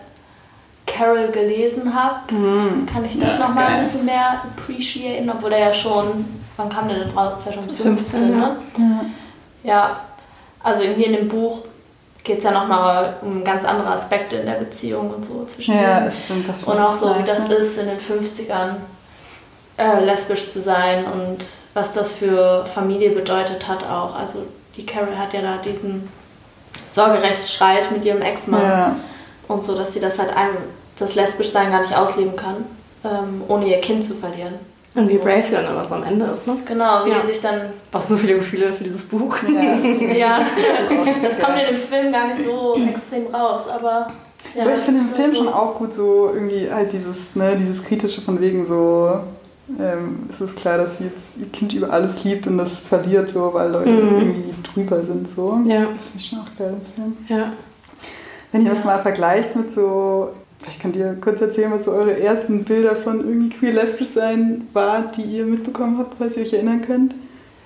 [0.86, 2.86] Carol gelesen habe, mhm.
[2.86, 6.26] kann ich das ja, nochmal ein bisschen mehr appreciaten, obwohl er ja schon,
[6.58, 7.40] wann kam der denn raus?
[7.44, 8.56] 2015, 15, ne?
[8.78, 9.06] Ja.
[9.64, 10.00] ja,
[10.62, 11.64] also irgendwie in dem Buch
[12.24, 16.02] geht es ja nochmal um ganz andere Aspekte in der Beziehung und so zwischen Ja,
[16.02, 16.48] das stimmt.
[16.48, 18.76] Das und auch so, wie das ist in den 50ern.
[19.78, 21.38] äh, lesbisch zu sein und
[21.74, 24.14] was das für Familie bedeutet hat auch.
[24.16, 24.44] Also
[24.78, 26.08] die Carol hat ja da diesen
[26.94, 28.96] Sorgerechtsstreit mit ihrem Ex-Mann Ja.
[29.48, 30.58] und so, dass sie das halt einem,
[31.00, 32.58] das Lesbischsein gar nicht ausleben kann,
[33.04, 34.56] ähm, ohne ihr Kind zu verlieren.
[34.94, 35.24] Und wie So.
[35.24, 36.58] brave sie dann aber so am Ende ist, ne?
[36.68, 37.20] Genau, wie Ja.
[37.22, 37.62] die sich dann
[37.94, 39.36] Auch so viele Gefühle für dieses Buch.
[40.18, 40.42] Ja,
[41.22, 44.10] das kommt in dem Film gar nicht so extrem raus, aber.
[44.56, 47.36] Ja, Aber ich finde im das Film so- schon auch gut so irgendwie halt dieses,
[47.36, 49.14] ne, dieses kritische von wegen so,
[49.80, 53.30] ähm, es ist klar, dass sie jetzt ihr Kind über alles liebt und das verliert
[53.30, 54.16] so, weil Leute Mhm.
[54.20, 55.58] irgendwie drüber sind so.
[55.66, 55.82] Ja.
[55.94, 57.18] Das finde ich schon auch geil im Film.
[57.30, 57.54] Ja.
[58.52, 60.30] Wenn ihr das mal vergleicht mit so,
[60.62, 64.68] vielleicht könnt ihr kurz erzählen, was so eure ersten Bilder von irgendwie queer lesbisch sein
[64.74, 67.16] war, die ihr mitbekommen habt, falls ihr euch erinnern könnt.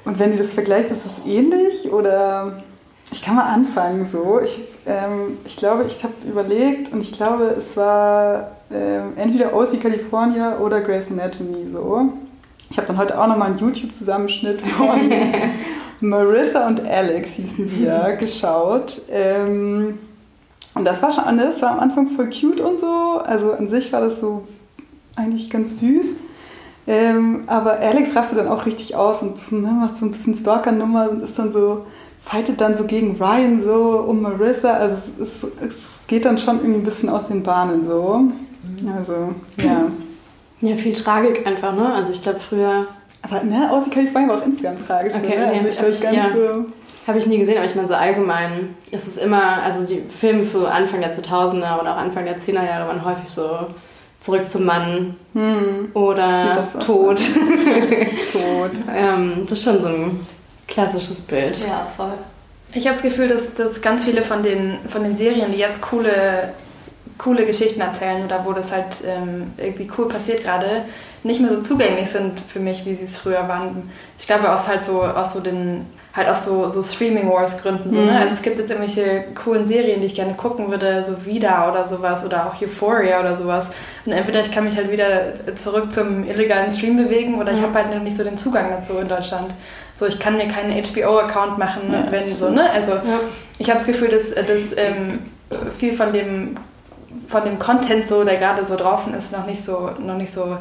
[0.06, 2.64] Und wenn ihr das vergleicht, ist es ähnlich oder
[3.12, 4.40] ich kann mal anfangen so.
[4.44, 9.82] Ich, ähm, ich glaube, ich habe überlegt und ich glaube, es war ähm, entweder OC
[9.82, 12.14] California oder Grey's Anatomy so.
[12.70, 18.12] Ich habe dann heute auch nochmal einen YouTube-Zusammenschnitt von Marissa und Alex, hießen sie ja,
[18.16, 19.02] geschaut.
[19.10, 20.00] Ähm,
[20.76, 23.20] und das war schon, das war am Anfang voll cute und so.
[23.26, 24.48] Also an sich war das so
[25.16, 26.14] eigentlich ganz süß.
[26.88, 31.10] Ähm, aber Alex rastet dann auch richtig aus und ne, macht so ein bisschen Stalker-Nummer
[31.10, 31.86] und ist dann so,
[32.24, 34.74] fightet dann so gegen Ryan so um Marissa.
[34.74, 38.22] Also es, es, es geht dann schon irgendwie ein bisschen aus den Bahnen so.
[39.00, 39.86] Also, ja.
[40.62, 41.94] Ja, viel Tragik einfach, ne?
[41.94, 42.86] Also ich glaube früher
[43.22, 45.14] Aber ne, außer California war auch insgesamt tragisch.
[45.16, 45.48] Okay, ne?
[45.48, 46.30] Also ich weiß ich- nicht ja.
[46.34, 46.66] so.
[47.08, 50.44] Habe ich nie gesehen, aber ich meine so allgemein, es ist immer, also die Filme
[50.44, 53.68] für Anfang der 2000er oder auch Anfang der 10er Jahre waren häufig so
[54.20, 56.68] zurück zum Mann Hm, oder.
[56.86, 57.20] Tod.
[58.34, 58.72] tot.
[58.96, 60.28] ähm, das ist schon so ein
[60.68, 61.58] klassisches Bild.
[61.60, 62.14] Ja, voll.
[62.74, 65.80] Ich habe das Gefühl, dass, dass ganz viele von den, von den Serien, die jetzt
[65.82, 66.54] coole,
[67.18, 70.84] coole Geschichten erzählen oder wo das halt ähm, irgendwie cool passiert gerade,
[71.24, 73.90] nicht mehr so zugänglich sind für mich, wie sie es früher waren.
[74.18, 75.86] Ich glaube aus halt so aus so den
[76.16, 78.06] halt aus so, so Streaming Wars Gründen so, Mhm.
[78.06, 78.20] ne?
[78.20, 81.86] Also es gibt jetzt irgendwelche coolen Serien, die ich gerne gucken würde, so Vida oder
[81.86, 83.70] sowas oder auch Euphoria oder sowas.
[84.06, 87.68] Und entweder ich kann mich halt wieder zurück zum illegalen Stream bewegen oder ich Ja.
[87.68, 89.54] habe halt nicht so den Zugang dazu in Deutschland.
[89.94, 92.70] So, ich kann mir keinen HBO-Account machen, Ja, wenn so, ne?
[92.70, 93.20] Also Ja.
[93.60, 95.20] ich habe das Gefühl, dass, dass ähm,
[95.78, 96.56] viel von dem,
[97.28, 100.58] von dem Content, so, der gerade so draußen ist, noch nicht so, noch nicht so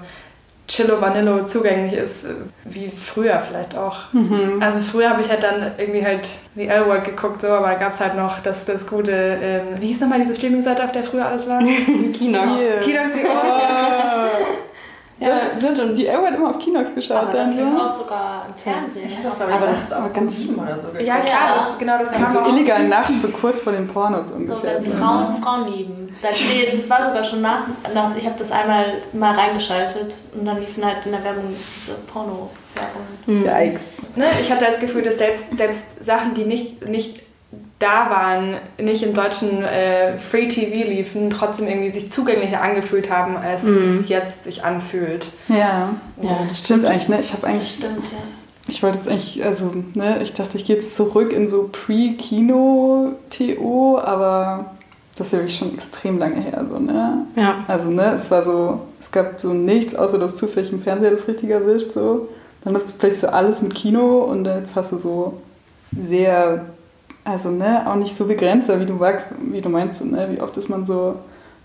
[0.66, 4.12] chillo vanillo zugänglich ist, äh, wie früher vielleicht auch.
[4.12, 4.62] Mhm.
[4.62, 7.92] Also früher habe ich halt dann irgendwie halt The L-Word geguckt, so, aber da gab
[7.92, 11.26] es halt noch das, das gute, ähm, wie hieß nochmal diese Streaming-Seite, auf der früher
[11.26, 11.58] alles war?
[12.12, 12.48] Kinox.
[12.56, 12.80] Hier.
[12.80, 13.24] Kinox.de.
[15.20, 15.28] Ja,
[15.60, 17.16] das, das, die Elwood hat immer auf Kinox geschaut.
[17.16, 17.84] Aber das dann, lief so.
[17.84, 19.06] auch sogar im Fernsehen.
[19.06, 20.88] Ich das, Aber aber das das ist auf ganz Stream oder so.
[20.98, 22.48] Ja, klar, das, genau, das kam so auch.
[22.48, 24.74] illegal nachts, so kurz vor den Pornos So, ungefähr.
[24.82, 26.16] wenn Frauen Frauen lieben.
[26.20, 27.62] Da steht, das war sogar schon nach,
[27.94, 31.96] nach ich habe das einmal mal reingeschaltet und dann liefen halt in der Werbung diese
[32.12, 33.44] Porno-Werbung.
[33.44, 33.82] Yikes.
[34.16, 37.20] Ne, ich hatte das Gefühl, dass selbst, selbst Sachen, die nicht, nicht
[37.80, 43.36] da waren, nicht im deutschen äh, Free TV liefen, trotzdem irgendwie sich zugänglicher angefühlt haben,
[43.36, 43.86] als Mhm.
[43.86, 45.26] es jetzt sich anfühlt.
[45.48, 45.90] Ja,
[46.22, 47.20] Ja, stimmt eigentlich, ne?
[47.20, 48.18] Ich habe eigentlich, Stimmt, ja.
[48.68, 51.68] ich wollte jetzt eigentlich, also, ne, ich dachte, ich gehe jetzt zurück in so
[52.74, 54.66] Pre-Kino-TO, aber
[55.16, 57.26] das ist ja wirklich schon extrem lange her, so, ne?
[57.36, 57.64] Ja.
[57.68, 61.10] Also, ne, es war so, es gab so nichts, außer du hast zufällig im Fernseher
[61.12, 62.28] das richtig erwischt, so.
[62.62, 65.34] Dann hast du plötzlich so alles mit Kino und jetzt hast du so
[66.08, 66.64] sehr,
[67.24, 70.56] also, ne, auch nicht so begrenzt, wie du magst, wie du meinst, ne, wie oft
[70.56, 71.16] ist man so,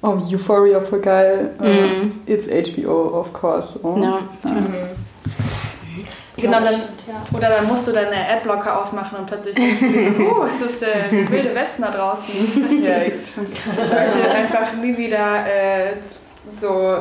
[0.02, 2.12] oh, Euphoria, voll geil, äh, Mhm.
[2.26, 3.78] it's HBO, of course.
[3.82, 3.98] So.
[4.02, 4.20] Ja.
[6.38, 6.76] Genau, dann,
[7.34, 9.88] oder dann musst du deine Adblocker ausmachen und plötzlich denkst du
[10.24, 12.26] uh, es ist der wilde Westen da draußen.
[12.82, 13.50] Ja, stimmt.
[13.54, 15.94] Ich möchte einfach nie wieder äh,
[16.60, 16.98] so.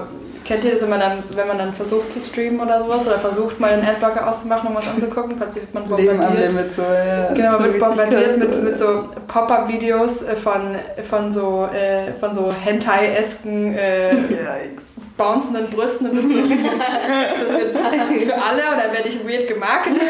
[0.49, 3.19] Kennt ihr das, wenn man, dann, wenn man dann versucht zu streamen oder sowas oder
[3.19, 6.53] versucht mal einen Adblocker auszumachen, um was anzugucken, plötzlich wird man bombardiert.
[6.53, 7.35] Limit, so, ja.
[7.35, 8.63] Genau, wird bombardiert mit, so.
[8.63, 14.17] mit so Pop-up-Videos äh, von, von so, äh, von so Hentai-esken äh,
[15.19, 16.51] bouncenden Brüsten und bist so, ist
[17.47, 20.01] das jetzt für alle oder werde ich weird gemarketet?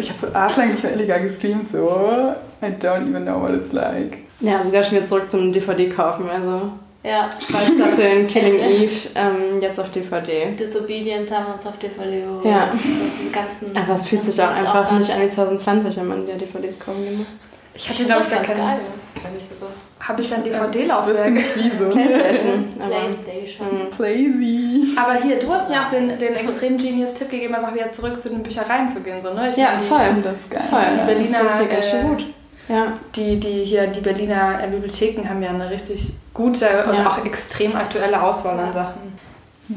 [0.00, 2.34] Ich habe so arschlang nicht mehr illegal gestreamt, so.
[2.60, 4.29] I don't even know what it's like.
[4.40, 6.28] Ja, sogar schon wieder zurück zum DVD kaufen.
[6.28, 6.70] Also
[7.02, 10.52] Ja, zwei Staffeln Killing Eve ähm, jetzt auf DVD.
[10.58, 12.44] Disobedience haben wir uns auf DVD geholt.
[12.44, 12.70] Ja.
[12.72, 16.08] So die ganzen, Aber es fühlt sich auch einfach gar nicht an wie 2020, wenn
[16.08, 17.28] man wieder DVDs kaufen gehen muss.
[17.72, 18.80] Ich Ich hatte, ich, gar geil,
[19.24, 19.72] ehrlich gesagt.
[20.00, 21.30] Habe ich ein Ich wüsste DVD-Laufwerk.
[21.30, 21.88] nicht wieso.
[21.90, 22.68] Playstation.
[22.80, 23.68] aber, Playstation.
[23.86, 23.90] Mhm.
[23.90, 24.84] Plazy.
[24.96, 28.20] Aber hier, du hast mir auch den, den extrem genius Tipp gegeben, einfach wieder zurück
[28.20, 29.22] zu den Büchereien zu gehen.
[29.22, 29.50] So, ne?
[29.50, 29.98] Ich Ja, die- voll.
[30.00, 30.62] Ich finde das geil.
[30.68, 30.80] Voll.
[30.94, 32.24] Die Berliner, das funktioniert ganz schön äh, gut.
[32.70, 32.92] Ja.
[33.16, 37.08] Die, die hier, die Berliner Bibliotheken haben ja eine richtig gute und Ja.
[37.08, 39.18] auch extrem aktuelle Auswahl an Sachen.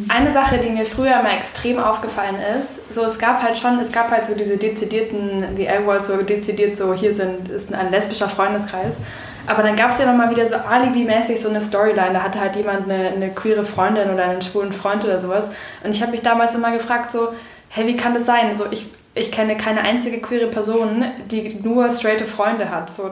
[0.08, 3.91] Eine Sache, die mir früher mal extrem aufgefallen ist, so es gab halt schon, es
[3.91, 8.27] gab halt so diese dezidierten, die L-Words so dezidiert so, hier sind, ist ein lesbischer
[8.27, 8.97] Freundeskreis.
[9.45, 12.39] Aber dann gab es ja immer mal wieder so alibi-mäßig so eine Storyline, da hatte
[12.39, 15.51] halt jemand eine, eine queere Freundin oder einen schwulen Freund oder sowas.
[15.84, 17.34] Und ich habe mich damals immer gefragt so,
[17.69, 18.56] hey, wie kann das sein?
[18.56, 22.95] So, ich, ich kenne keine einzige queere Person, die nur straighte Freunde hat.
[22.95, 23.04] So,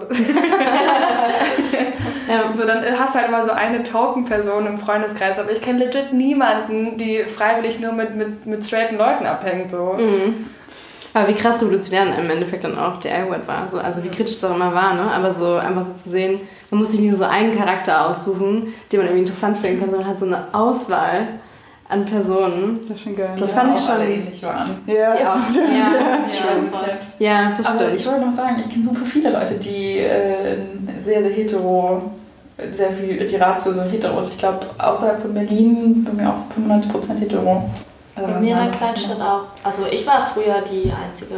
[2.27, 2.51] Ja.
[2.53, 6.13] so, dann hast du halt immer so eine Token-Person im Freundeskreis, aber ich kenne legit
[6.13, 9.69] niemanden, die freiwillig nur mit, mit, mit straighten Leuten abhängt.
[9.69, 9.95] So.
[9.97, 10.47] Mhm.
[11.13, 13.67] Aber wie krass revolutionär im Endeffekt dann auch der L-Word war.
[13.67, 15.11] So, also wie kritisch es auch immer war, ne?
[15.11, 18.73] Aber so einfach so zu sehen, man muss sich nicht nur so einen Charakter aussuchen,
[18.91, 21.27] den man irgendwie interessant finden kann, sondern hat so eine Auswahl
[21.91, 22.79] an Personen.
[22.87, 23.31] Das ist schon geil.
[23.37, 23.61] Das ne?
[23.61, 24.13] fand ich alle schon.
[24.13, 24.69] ähnlich waren.
[24.87, 25.69] ja, das stimmt.
[25.69, 25.91] Ja,
[27.19, 27.95] Ja, ja, das Aber stimmt.
[27.99, 30.57] ich wollte noch sagen, ich kenne super viele Leute, die äh,
[30.97, 32.01] sehr, sehr hetero,
[32.71, 34.31] sehr viel, die Ratio so hetero ist.
[34.33, 37.69] Ich glaube, außerhalb von Berlin bin mir auch 95% hetero.
[38.15, 39.43] Also In anderes Kleinstadt auch.
[39.63, 41.35] Also ich war früher die Einzige.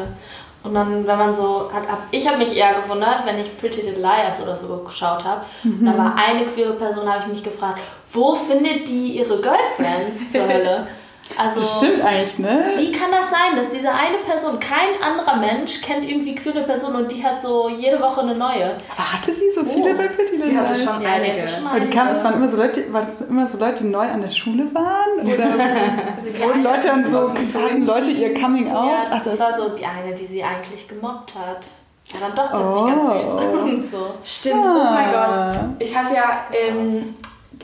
[0.63, 3.82] Und dann, wenn man so, hat, hab, ich habe mich eher gewundert, wenn ich Pretty
[3.82, 5.45] Little Liars oder so geschaut habe.
[5.63, 10.32] Und da war eine queere Person, habe ich mich gefragt, wo findet die ihre Girlfriends
[10.32, 10.88] zur Hölle?
[11.38, 12.73] Also, Das stimmt eigentlich, ne?
[12.77, 16.97] wie kann das sein, dass diese eine Person, kein anderer Mensch kennt irgendwie queere Personen
[16.97, 18.75] und die hat so jede Woche eine neue?
[18.91, 21.38] Aber hatte sie so viele bei Pretty Little Sie hatte schon Ja, einige.
[21.38, 22.36] so schon die kamen, es waren einige.
[22.36, 25.25] immer so Leute, war das immer so Leute, die neu an der Schule waren?
[25.25, 25.45] Oder
[26.47, 27.29] wurden Leute dann so,
[27.62, 28.91] hatten Leute ihr Coming Out?
[28.91, 31.65] Ja, Ach, das das, war so die eine, die sie eigentlich gemobbt hat.
[32.13, 33.57] Ja, dann doch plötzlich ganz süß Oh.
[33.63, 33.97] und so.
[34.25, 35.15] Stimmt, oh mein Gott.
[35.15, 35.69] Ah.
[35.79, 37.15] Ich habe ja, ähm,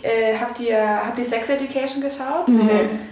[0.01, 2.47] äh, habt, ihr, habt ihr Sex Education geschaut?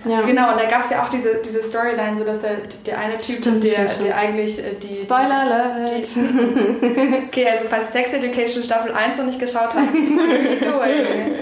[0.05, 0.21] Ja.
[0.21, 3.15] Genau, und da gab es ja auch diese, diese Storyline, so dass der, der eine
[3.19, 4.95] Typ, Stimmt, der, stimmt, der eigentlich äh, die...
[4.95, 5.91] Spoiler alert.
[7.27, 11.35] Okay, also falls Sex Education Staffel 1 noch nicht geschaut habt, doing?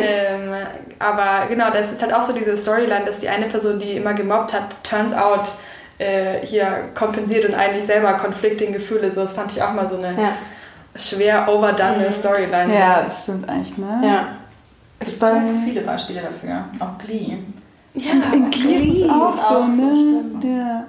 [0.00, 0.52] ähm,
[0.98, 4.12] aber genau, das ist halt auch so diese Storyline, dass die eine Person, die immer
[4.14, 5.48] gemobbt hat, turns out
[5.98, 9.10] äh, hier kompensiert und eigentlich selber conflicting Gefühle.
[9.12, 10.32] So, das fand ich auch mal so eine Ja,
[10.96, 12.12] schwer overdone Mhm.
[12.12, 12.74] Storyline.
[12.78, 14.00] Ja, das stimmt eigentlich, ne?
[14.04, 14.28] ja.
[15.00, 16.64] Es gibt Bei- so viele Beispiele dafür.
[16.78, 17.38] Auch Glee.
[17.94, 20.22] Ja, In Glee ist es auch, ist so, auch so, ne?
[20.44, 20.84] Ja.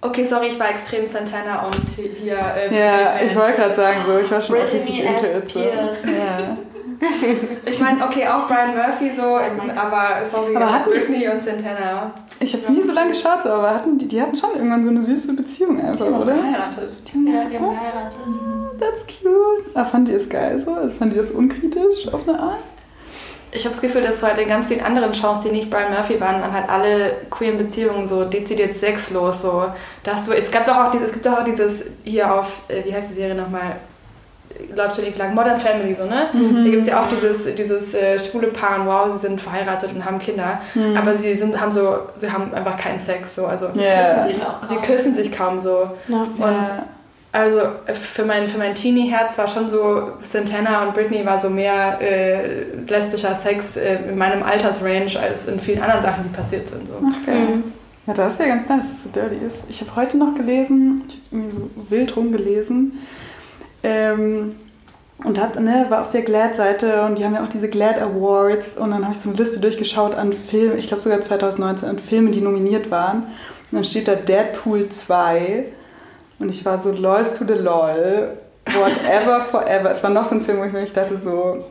[0.00, 2.36] Okay, sorry, ich war extrem Santana und hier.
[2.36, 5.50] Äh, Ja, ich wollte gerade sagen, so, ich war schon richtig into it.
[5.52, 5.58] So.
[5.60, 6.56] Ja.
[7.66, 9.36] Ich meine, okay, auch Brian Murphy so,
[9.76, 12.10] aber sorry, Aber hatten- Britney und Santana.
[12.40, 14.82] Ich habe es nie so lange geschaut, so, aber hatten die, die hatten schon irgendwann
[14.82, 16.34] so eine süße Beziehung einfach, Die haben oder?
[16.34, 16.92] geheiratet.
[17.12, 18.18] Ja, die haben geheiratet.
[18.80, 19.74] That's cute.
[19.76, 20.72] Aber fand ihr es geil so?
[20.72, 22.58] Also fand ihr das unkritisch auf eine Art?
[23.52, 25.90] Ich habe das Gefühl, dass so halt in ganz vielen anderen Shows, die nicht Brian
[25.92, 29.42] Murphy waren, man halt alle queeren Beziehungen so dezidiert sexlos.
[29.42, 29.66] So.
[30.02, 32.60] Da hast du, es, gab doch auch dieses, es gibt doch auch dieses hier auf,
[32.68, 33.76] äh, wie heißt die Serie nochmal?
[34.74, 36.28] Läuft schon ewig lang, Modern Family, so, ne?
[36.32, 39.90] Da gibt es ja auch dieses, dieses äh, schwule Paar und wow, sie sind verheiratet
[39.94, 40.60] und haben Kinder.
[40.96, 43.34] Aber sie sind, haben so, sie haben einfach keinen Sex.
[43.34, 43.44] So.
[43.46, 44.14] Also Ja.
[44.14, 45.90] Küssen sie auch sie küssen sich kaum so.
[46.08, 46.16] ja.
[46.22, 46.86] Und ja.
[47.36, 51.50] Also äh, für mein, für mein Teenie-Herz war schon so, Santana und Britney war so
[51.50, 56.68] mehr äh, lesbischer Sex äh, in meinem Altersrange als in vielen anderen Sachen, die passiert
[56.68, 56.86] sind.
[56.88, 56.94] So.
[57.06, 57.56] Ach, geil.
[57.56, 57.64] Mhm.
[58.06, 59.64] Ja, das ist ja ganz nice, dass es so dirty ist.
[59.68, 63.00] Ich habe heute noch gelesen, ich habe irgendwie so wild rumgelesen.
[63.82, 64.54] Ähm,
[65.24, 68.76] und hab, ne, war auf der GLAD-Seite und die haben ja auch diese GLAD Awards
[68.76, 71.98] und dann habe ich so eine Liste durchgeschaut an Filmen, ich glaube sogar 2019, an
[71.98, 73.24] Filme, die nominiert waren.
[73.70, 75.64] Und dann steht da Deadpool 2
[76.38, 78.32] und ich war so lols to the lol,
[78.66, 79.90] whatever forever.
[79.90, 81.64] Es war noch so ein Film, wo ich mir dachte so,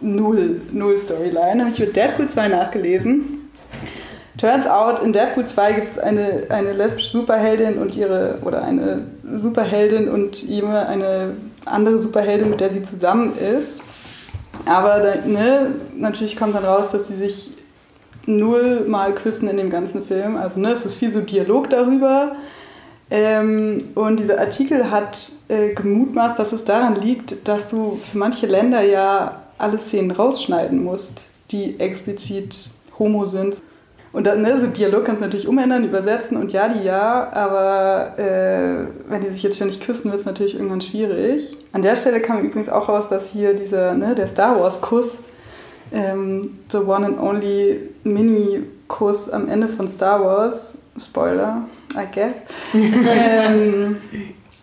[0.00, 1.60] null, null Storyline.
[1.60, 3.50] Habe ich über Deadpool 2 nachgelesen.
[4.38, 9.02] Turns out, in Deadpool 2 gibt es eine, eine lesbische Superheldin und ihre, oder eine
[9.36, 11.34] Superheldin und jemand, eine
[11.66, 13.80] andere Superheldin, mit der sie zusammen ist.
[14.64, 17.50] Aber ne, natürlich kommt dann raus, dass sie sich
[18.26, 20.36] null mal küssen in dem ganzen Film.
[20.36, 22.36] Also ne, es ist viel so Dialog darüber.
[23.10, 28.46] Ähm, und dieser Artikel hat äh, gemutmaßt, dass es daran liegt, dass du für manche
[28.46, 33.60] Länder ja alle Szenen rausschneiden musst, die explizit homo sind.
[34.12, 38.18] Und dann, ne, so Dialog kannst du natürlich umändern, übersetzen und ja, die ja, aber
[38.18, 41.56] äh, wenn die sich jetzt ständig küssen, wird es natürlich irgendwann schwierig.
[41.72, 45.18] An der Stelle kam übrigens auch raus, dass hier dieser, ne, der Star Wars-Kuss,
[45.92, 51.62] ähm, the one and only Mini-Kuss am Ende von Star Wars, Spoiler,
[51.94, 52.32] I guess,
[52.74, 53.96] ähm,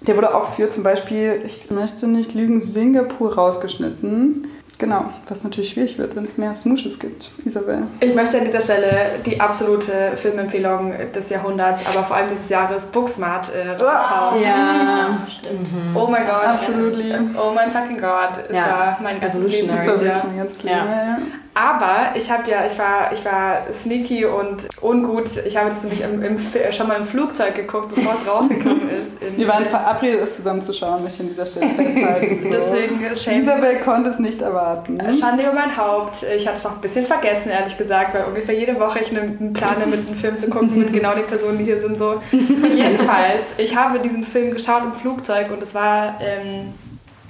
[0.02, 4.48] der wurde auch für zum Beispiel, ich möchte nicht lügen, Singapur rausgeschnitten.
[4.80, 7.88] Genau, was natürlich schwierig wird, wenn es mehr Smooshes gibt, Isabel.
[8.00, 12.86] Ich möchte an dieser Stelle die absolute Filmempfehlung des Jahrhunderts, aber vor allem dieses Jahres
[12.86, 14.44] Booksmart äh, raushauen.
[14.44, 15.68] Ja, Stimmt.
[15.96, 16.46] Oh mein Gott.
[16.46, 17.12] Absolutely.
[17.36, 18.34] Oh mein fucking Gott.
[18.48, 18.62] Es Ja.
[18.68, 19.68] war mein ganzes Leben.
[19.68, 19.96] Das war
[20.38, 20.62] ganz.
[20.62, 21.18] Ja.
[21.58, 25.26] Aber ich habe ja, ich war, ich war sneaky und ungut.
[25.48, 26.38] Ich habe das nämlich im, im,
[26.72, 29.18] schon mal im Flugzeug geguckt, bevor es rausgekommen ist.
[29.36, 32.44] Wir waren verabredet, es zusammenzuschauen, möchte ich an dieser Stelle festhalten.
[32.44, 32.50] So.
[32.52, 33.42] Deswegen shame.
[33.42, 35.00] Isabel konnte es nicht erwarten.
[35.20, 36.24] Schande über mein Haupt.
[36.36, 39.52] Ich hatte es auch ein bisschen vergessen, ehrlich gesagt, weil ungefähr jede Woche ich einen
[39.54, 41.98] plane, mit einem Film zu gucken mit genau den Personen, die hier sind.
[41.98, 42.22] So.
[42.32, 46.76] Jedenfalls, ich habe diesen Film geschaut im Flugzeug und es war, ähm,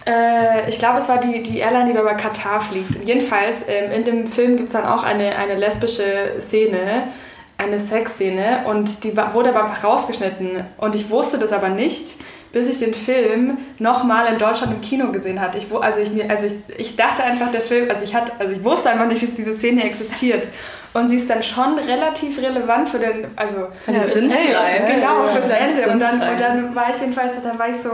[0.07, 3.03] äh, ich glaube, es war die, die Airline, die über Katar fliegt.
[3.03, 7.09] Jedenfalls, ähm, in dem Film gibt es dann auch eine, eine lesbische Szene,
[7.57, 10.63] eine Sexszene und die wurde aber rausgeschnitten.
[10.77, 12.17] Und ich wusste das aber nicht,
[12.51, 15.57] bis ich den Film nochmal in Deutschland im Kino gesehen hatte.
[15.57, 18.51] Ich, also ich, mir- also ich, ich dachte einfach, der Film, also ich, hatte, also
[18.53, 20.47] ich wusste einfach nicht, dass diese Szene existiert.
[20.93, 24.85] Und sie ist dann schon relativ relevant für den, also Ja, sinnfrei.
[24.87, 25.91] Genau, fürs Ende.
[25.91, 27.91] Und dann, und dann war ich jedenfalls, dann war ich so,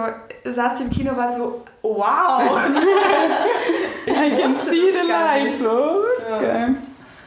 [0.50, 2.42] saß im Kino, war so, wow.
[4.08, 5.56] I can see the light.
[5.56, 6.02] So.
[6.30, 6.70] Ja.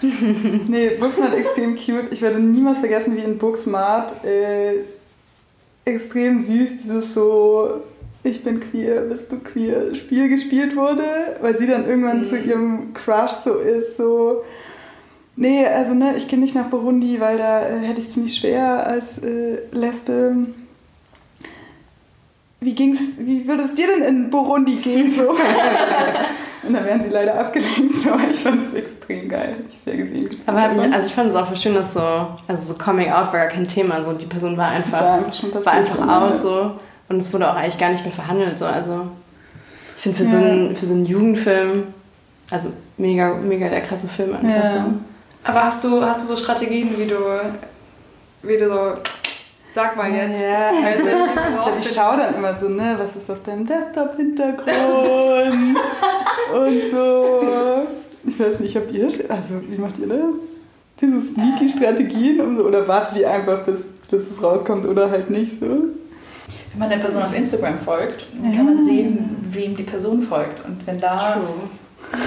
[0.03, 2.09] Nee, Booksmart extrem cute.
[2.13, 4.75] Ich werde niemals vergessen, wie in Booksmart äh,
[5.87, 7.81] extrem süß dieses so
[8.25, 11.05] ich bin queer, bist du queer Spiel gespielt wurde,
[11.41, 12.27] weil sie dann irgendwann Mhm.
[12.27, 14.43] zu ihrem Crush so ist, so
[15.37, 18.85] nee, also ne, ich gehe nicht nach Burundi, weil da äh, hätte ich ziemlich schwer
[18.85, 20.35] als äh, Lesbe.
[22.61, 25.15] Wie ging's, wie würde es dir denn in Burundi gehen?
[25.15, 25.31] So?
[26.67, 28.11] Und da werden sie leider abgelenkt, so.
[28.31, 30.29] ich fand es extrem geil, habe ich sehr gesehen.
[30.47, 32.01] Aber mich, also ich fand es auch voll schön, dass so,
[32.49, 34.03] also so Coming Out war gar kein Thema.
[34.05, 36.73] So die Person war einfach, war einfach schon war passiert, einfach out so
[37.09, 38.59] und es wurde auch eigentlich gar nicht mehr verhandelt.
[38.59, 38.65] So.
[38.67, 39.07] Also
[39.95, 40.43] ich finde für, so Ja.
[40.43, 41.85] einen, für so einen Jugendfilm,
[42.51, 44.73] also mega, mega der krasse Film einfach Ja.
[44.73, 44.79] so.
[45.45, 47.17] Aber hast du, hast du so Strategien, wie du,
[48.43, 48.93] wie du so,
[49.73, 50.41] sag mal jetzt.
[50.43, 51.05] Ja, Also,
[51.67, 54.69] also, ich für- schaue dann immer so, ne, was ist auf deinem Desktop-Hintergrund
[56.55, 57.87] und so.
[58.25, 60.19] Ich weiß nicht, habt ihr, also wie macht ihr das?
[61.01, 65.61] Diese sneaky-Strategien um so- oder wartet ihr einfach, bis, bis es rauskommt oder halt nicht
[65.61, 65.67] so?
[65.67, 70.65] Wenn man der Person auf Instagram folgt, dann kann man sehen, wem die Person folgt.
[70.65, 71.39] Und wenn da,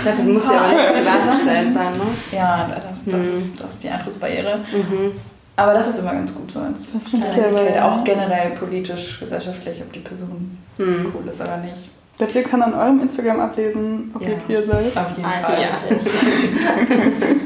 [0.03, 2.03] Dafür muss ja aber nicht privat sein, ne?
[2.31, 3.19] ja, das, das, Mhm.
[3.37, 4.57] ist, das ist die Eintrittsbarriere.
[4.71, 5.11] Mhm.
[5.59, 7.81] Aber das ist immer ganz gut so als Das Kleinigkeit.
[7.81, 11.11] Auch generell politisch, gesellschaftlich, ob die Person Mhm.
[11.13, 11.89] cool ist oder nicht.
[12.17, 14.35] Glaubt ihr, kann an eurem Instagram ablesen, ob ihr Ja.
[14.45, 14.97] queer seid?
[14.97, 15.61] Auf jeden Nein, Fall.
[15.61, 15.69] ja.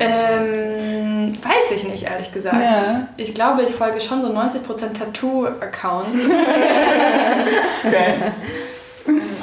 [0.00, 2.56] Ähm, weiß ich nicht, ehrlich gesagt.
[2.56, 3.08] Ja.
[3.16, 6.16] Ich glaube, ich folge schon so 90% Tattoo-Accounts.
[7.84, 8.32] Geil.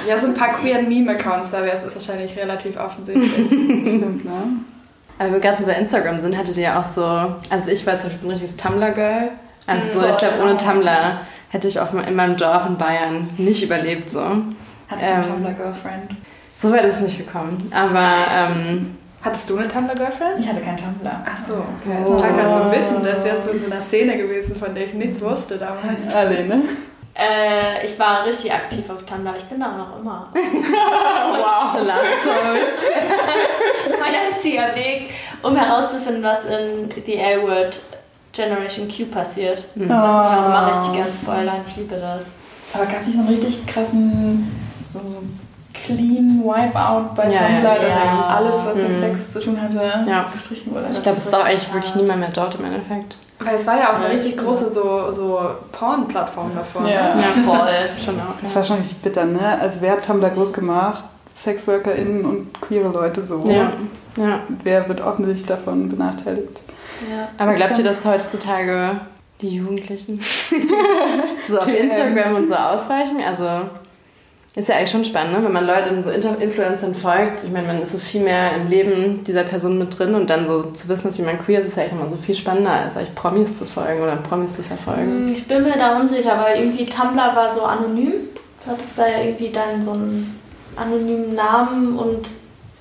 [0.08, 3.32] ja, so ein paar queer Meme-Accounts, da wäre es wahrscheinlich relativ offensichtlich.
[3.48, 4.32] Stimmt, ne?
[5.22, 8.00] Aber wir gerade so bei Instagram sind, hattet ihr ja auch so, also ich war
[8.00, 9.30] zum Beispiel so ein richtiges Tumblr-Girl.
[9.68, 13.62] Also so, ich glaube, ohne Tumblr hätte ich auf, in meinem Dorf in Bayern nicht
[13.64, 14.20] überlebt so.
[14.88, 16.16] Hattest du eine Ähm, Tumblr-Girlfriend?
[16.60, 17.72] So weit ist es nicht gekommen.
[17.72, 20.40] Aber ähm, Hattest du eine Tumblr-Girlfriend?
[20.40, 21.12] Ich hatte keinen Tumblr.
[21.24, 21.98] Ach so, okay.
[22.04, 24.88] Das klang halt so wissen, als wärst du in so einer Szene gewesen, von der
[24.88, 26.12] ich nichts wusste damals.
[26.16, 26.62] Alle, ne?
[27.14, 29.34] Äh, ich war richtig aktiv auf Tumblr.
[29.38, 30.28] Ich bin da noch immer.
[30.34, 32.86] wow, The Last Souls.
[34.00, 35.12] mein einziger Weg,
[35.44, 37.80] um herauszufinden, was in The L-Word
[38.32, 39.64] Generation Q passiert.
[39.76, 39.90] Mhm.
[39.90, 40.68] Das ich mal Ah.
[40.68, 41.62] richtig gern spoilern.
[41.68, 42.26] Ich liebe das.
[42.74, 44.50] Aber gab es nicht so einen richtig krassen,
[44.86, 45.00] so,
[45.74, 48.26] clean Wipeout bei Ja, Tumblr, ja, dass ja.
[48.38, 49.00] alles, was mit Mhm.
[49.00, 50.26] Sex zu tun hatte, Ja.
[50.32, 50.88] gestrichen wurde?
[50.94, 53.18] Ich glaube, es ist auch eigentlich wirklich niemand mehr dort im Endeffekt.
[53.44, 55.40] Weil es war ja auch eine richtig große so, so
[55.72, 56.88] Porn-Plattform davor.
[56.88, 57.14] Ja.
[57.16, 57.22] Ne?
[57.22, 57.90] Ja, voll.
[58.04, 58.42] Schon auch.
[58.42, 59.60] Das war schon richtig bitter, ne?
[59.60, 61.04] Also wer hat Tumblr groß gemacht?
[61.34, 63.44] SexworkerInnen und queere Leute so.
[63.48, 63.74] Ja.
[64.18, 64.40] ja.
[64.64, 66.62] Wer wird offensichtlich davon benachteiligt?
[67.10, 67.30] Ja.
[67.38, 68.98] Aber glaubt ihr, dass heutzutage
[69.42, 70.20] die Jugendlichen
[71.48, 73.18] so auf ähm, Instagram und so ausweichen?
[73.26, 73.70] Also
[74.54, 75.44] ist ja eigentlich schon spannend, ne?
[75.46, 77.44] wenn man Leuten so Influencern folgt.
[77.46, 80.46] Ich meine, man ist so viel mehr im Leben dieser Person mit drin und dann
[80.46, 82.98] so zu wissen, dass jemand queer ist, ist ja eigentlich immer so viel spannender, als
[82.98, 85.28] eigentlich Promis zu folgen oder Promis zu verfolgen.
[85.28, 88.14] Hm, Ich bin mir da unsicher, weil irgendwie Tumblr war so anonym.
[88.66, 90.40] Du hattest da ja irgendwie dann so einen
[90.76, 92.28] anonymen Namen und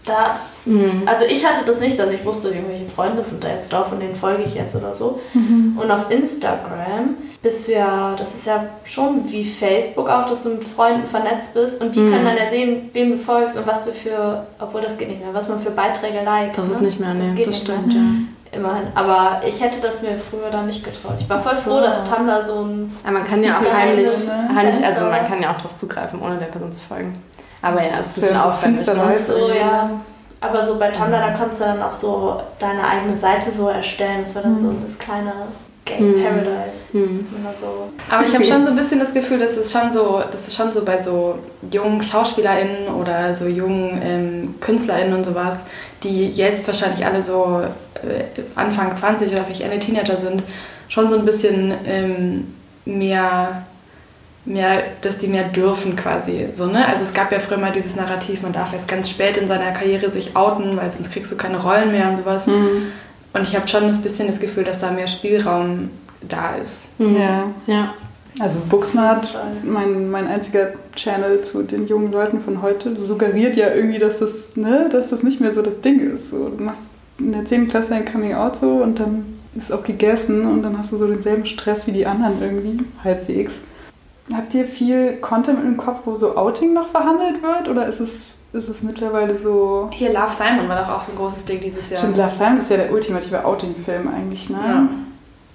[0.05, 0.37] da.
[0.65, 1.03] Mhm.
[1.07, 4.01] Also ich hatte das nicht, dass ich wusste, irgendwelche Freunde sind da jetzt drauf und
[4.01, 5.21] denen folge ich jetzt oder so.
[5.35, 10.51] Und auf Instagram bist du ja, das ist ja schon wie Facebook auch, dass du
[10.51, 12.13] mit Freunden vernetzt bist und die Mhm.
[12.13, 15.23] können dann ja sehen, wem du folgst und was du für, obwohl das geht nicht
[15.25, 16.59] mehr, was man für Beiträge liked.
[16.59, 16.87] Das ist ne?
[16.87, 17.79] nicht mehr, nee, geht das nicht mehr.
[17.79, 18.01] stimmt, ja.
[18.53, 18.89] Immerhin.
[18.97, 21.15] Aber ich hätte das mir früher dann nicht getraut.
[21.21, 24.51] Ich war voll froh, dass Tumblr so ein Aber man kann ja auch heimlich, ne?
[24.55, 27.23] heimlich, also man kann ja auch darauf zugreifen, ohne der Person zu folgen.
[27.63, 28.87] Aber ja, es ist ein bisschen aufwendig.
[28.87, 29.17] Ne?
[29.19, 29.91] So, ja.
[30.41, 34.23] Aber so bei Tumblr, da konntest du dann auch so deine eigene Seite so erstellen.
[34.23, 35.31] Das war dann so das kleine
[35.99, 36.23] Game Mhm.
[36.23, 36.97] Paradise.
[36.97, 37.19] Mhm.
[37.19, 37.91] Dass man da so.
[38.11, 40.55] Aber ich habe schon so ein bisschen das Gefühl, dass es schon so, dass es
[40.55, 41.39] schon so bei so
[41.71, 45.65] jungen SchauspielerInnen oder so jungen ähm, KünstlerInnen und sowas,
[46.03, 47.63] die jetzt wahrscheinlich alle so
[47.95, 50.43] äh, Anfang 20 oder vielleicht Ende Teenager sind,
[50.89, 53.65] schon so ein bisschen ähm, mehr,
[54.45, 56.49] mehr, dass die mehr dürfen quasi.
[56.55, 56.87] So, ne?
[56.89, 59.71] Also es gab ja früher mal dieses Narrativ, man darf erst ganz spät in seiner
[59.73, 62.47] Karriere sich outen, weil sonst kriegst du keine Rollen mehr und sowas.
[62.47, 62.93] Mhm.
[63.33, 65.91] Und ich habe schon ein bisschen das Gefühl, dass da mehr Spielraum
[66.29, 66.99] da ist.
[66.99, 67.17] Mhm.
[67.17, 67.45] Ja.
[67.67, 67.95] Ja.
[68.39, 73.99] Also Booksmart, mein, mein einziger Channel zu den jungen Leuten von heute, suggeriert ja irgendwie,
[73.99, 76.31] dass das, ne, dass das nicht mehr so das Ding ist.
[76.31, 77.69] So, du machst in der 10.
[77.69, 79.25] Klasse ein Coming Out so und dann
[79.55, 83.53] ist auch gegessen und dann hast du so denselben Stress wie die anderen irgendwie, halbwegs.
[84.33, 88.35] Habt ihr viel Content im Kopf, wo so Outing noch verhandelt wird oder ist es,
[88.53, 89.89] ist es mittlerweile so...
[89.93, 91.99] Hier Love Simon war doch auch so ein großes Ding dieses Jahr.
[91.99, 94.59] Stimmt, Love Simon ist ja der ultimative Outing-Film eigentlich, ne?
[94.59, 94.89] Ja.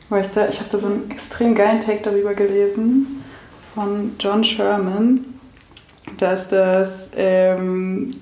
[0.10, 3.24] Weil ich da, ich habe da so einen extrem geilen Take darüber gelesen
[3.74, 5.26] von John Sherman,
[6.18, 8.16] dass das, ähm,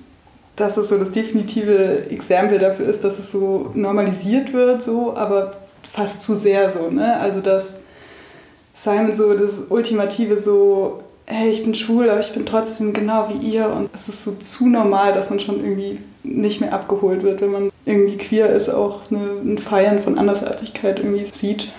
[0.56, 5.52] dass es so das definitive Exempel dafür ist, dass es so normalisiert wird, so, aber
[5.92, 7.20] fast zu sehr so, ne?
[7.20, 7.66] Also dass
[8.74, 13.46] Simon so das ultimative so, hey, ich bin schwul, aber ich bin trotzdem genau wie
[13.46, 17.40] ihr und es ist so zu normal, dass man schon irgendwie nicht mehr abgeholt wird,
[17.40, 21.72] wenn man irgendwie queer ist, auch eine, ein Feiern von Andersartigkeit irgendwie sieht.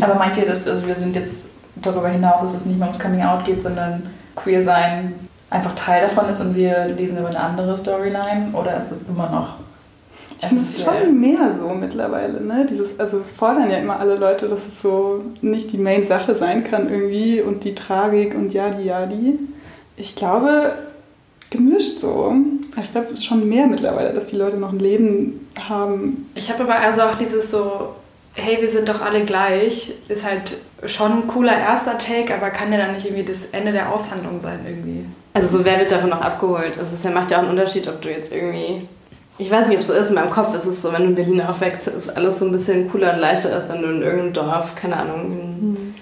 [0.00, 3.02] Aber meint ihr, dass also wir sind jetzt darüber hinaus, dass es nicht mehr ums
[3.02, 5.14] Coming Out geht, sondern queer sein
[5.50, 8.50] einfach Teil davon ist und wir lesen über eine andere Storyline?
[8.52, 9.54] Oder ist es immer noch
[10.40, 12.66] Ich finde es schon mehr so mittlerweile, ne?
[12.68, 16.64] Dieses, also es fordern ja immer alle Leute, dass es so nicht die Main-Sache sein
[16.64, 19.38] kann irgendwie und die Tragik und jadi jadi.
[19.96, 20.72] Ich glaube,
[21.50, 22.34] gemischt so.
[22.82, 26.30] Ich glaube, es ist schon mehr mittlerweile, dass die Leute noch ein Leben haben.
[26.34, 27.94] Ich habe aber also auch dieses so,
[28.34, 32.70] hey, wir sind doch alle gleich, ist halt schon ein cooler erster Take, aber kann
[32.70, 35.06] ja dann nicht irgendwie das Ende der Aushandlung sein irgendwie.
[35.32, 36.72] Also so, wer wird davon noch abgeholt?
[36.78, 38.86] Also es macht ja auch einen Unterschied, ob du jetzt irgendwie...
[39.38, 41.08] Ich weiß nicht, ob es so ist, in meinem Kopf ist es so, wenn du
[41.08, 44.02] in Berlin aufwächst, ist alles so ein bisschen cooler und leichter, als wenn du in
[44.02, 45.94] irgendeinem Dorf, keine Ahnung, in,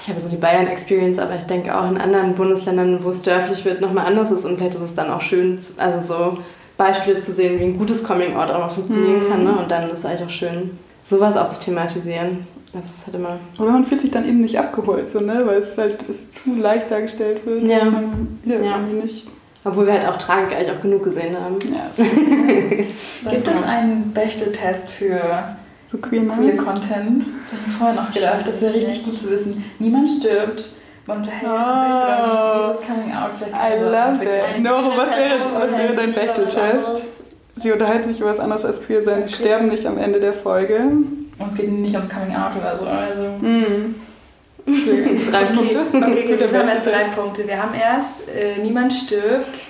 [0.00, 3.64] ich habe so die Bayern-Experience, aber ich denke auch in anderen Bundesländern, wo es dörflich
[3.64, 6.38] wird, nochmal anders ist und vielleicht ist es dann auch schön, also so
[6.78, 9.30] Beispiele zu sehen, wie ein gutes Coming-out auch mal funktionieren Mhm.
[9.30, 9.58] kann ne?
[9.58, 12.46] und dann ist es eigentlich auch schön, sowas auch zu thematisieren.
[12.72, 13.38] Das ist halt immer...
[13.60, 15.42] Oder man fühlt sich dann eben nicht abgeholt, so, ne?
[15.46, 17.64] Weil es halt es zu leicht dargestellt wird.
[17.64, 17.78] Ja.
[17.80, 18.76] dass man, ja, Ja.
[18.76, 19.26] irgendwie nicht.
[19.68, 21.58] Obwohl wir halt auch Tragik eigentlich auch genug gesehen haben.
[21.64, 22.02] Ja, so,
[23.30, 25.20] Gibt es einen Bechteltest für
[25.90, 26.56] so queer queer.
[26.56, 27.22] Content?
[27.22, 28.46] Das habe ich mir vorher noch gedacht.
[28.48, 29.64] Das wäre richtig gut zu wissen.
[29.78, 30.64] Niemand stirbt.
[31.06, 31.54] Man unterhält sich Oh.
[31.54, 33.30] oder wie ist das Coming Out?
[33.38, 34.60] Vielleicht I love that.
[34.60, 37.22] Noro, was wäre, was wäre dein sich über Bechteltest?
[37.56, 39.26] Sie unterhalten sich über was anderes als queer sein.
[39.26, 40.78] Sie sterben nicht am Ende der Folge.
[40.80, 42.86] Und es geht nicht ums Coming Out oder so.
[42.86, 43.30] Also.
[43.44, 43.94] Mhm.
[44.68, 46.06] Drei Okay, Punkte.
[46.06, 47.46] okay, Guter wir haben erst drei Punkte.
[47.46, 49.62] Wir haben erst, äh, niemand stirbt.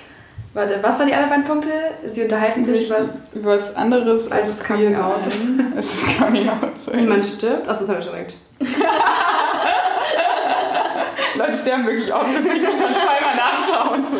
[0.53, 1.69] Warte, was waren die anderen beiden Punkte?
[2.11, 3.07] Sie unterhalten sich was.
[3.33, 5.27] Über was anderes als, Als Coming Out.
[5.77, 6.71] Es ist Coming Out.
[6.85, 6.97] sein.
[6.97, 7.67] Niemand stirbt?
[7.69, 8.37] Achso, das habe ich schon gesagt.
[11.37, 14.05] Leute sterben wirklich oft, muss man zweimal nachschauen.
[14.11, 14.17] So.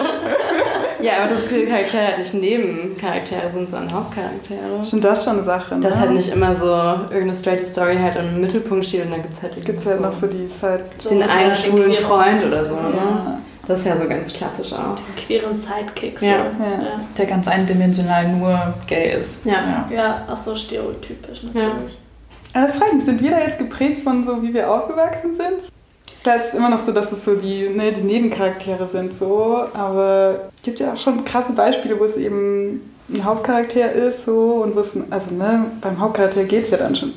[1.01, 4.83] Ja, aber das queere Charaktere halt nicht Nebencharaktere sind, sondern Hauptcharaktere.
[4.83, 5.75] Stimmt, das ist schon eine Sache.
[5.75, 5.81] Ne?
[5.81, 9.35] Dass halt nicht immer so irgendeine straight Story halt im Mittelpunkt steht und dann gibt
[9.35, 10.83] es halt irgendwie Gibt es halt noch so die Side.
[10.97, 12.75] So, den ja, einen schwulen Freund oder so.
[12.75, 12.93] Ne?
[12.95, 13.39] Ja.
[13.67, 14.95] Das ist ja so ganz klassisch auch.
[14.95, 16.19] Den queeren Sidekick.
[16.19, 16.25] So.
[16.25, 16.37] Ja.
[16.37, 17.01] Ja.
[17.17, 19.45] Der ganz eindimensional nur gay ist.
[19.45, 19.53] Ja.
[19.53, 19.89] ja.
[19.95, 21.97] Ja, auch so stereotypisch natürlich.
[22.53, 25.33] Aber das frage ich mich, sind wir da jetzt geprägt von so, wie wir aufgewachsen
[25.33, 25.71] sind?
[26.23, 29.63] Da ist es immer noch so, dass es so die, ne, die Nebencharaktere sind so,
[29.73, 34.61] aber es gibt ja auch schon krasse Beispiele, wo es eben ein Hauptcharakter ist so
[34.63, 37.13] und wo es, also ne, beim Hauptcharakter geht es ja dann schon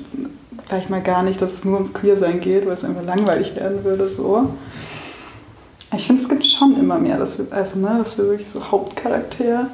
[0.69, 3.85] gleich mal gar nicht, dass es nur ums Queersein geht, weil es einfach langweilig werden
[3.85, 4.55] würde so.
[5.95, 8.71] Ich finde, es gibt schon immer mehr, dass wir, also ne, dass wir wirklich so
[8.71, 9.69] Hauptcharakter,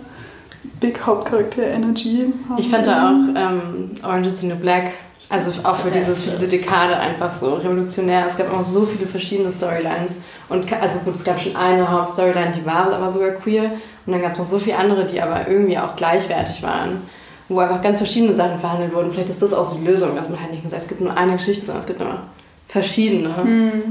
[0.80, 2.58] Big Hauptcharakter Energy haben.
[2.58, 4.92] Ich fand da auch ähm, Orange is the New Black,
[5.30, 8.26] also auch für diese, für diese Dekade einfach so revolutionär.
[8.26, 10.16] Es gab immer so viele verschiedene Storylines.
[10.48, 13.72] Und also gut, es gab schon eine Hauptstoryline, die war aber sogar queer.
[14.06, 17.02] Und dann gab es noch so viele andere, die aber irgendwie auch gleichwertig waren.
[17.48, 19.10] Wo einfach ganz verschiedene Sachen verhandelt wurden.
[19.10, 21.00] Vielleicht ist das auch so die Lösung, dass man halt nicht nur sagt, es gibt
[21.00, 22.24] nur eine Geschichte, sondern es gibt immer
[22.68, 23.30] verschiedene.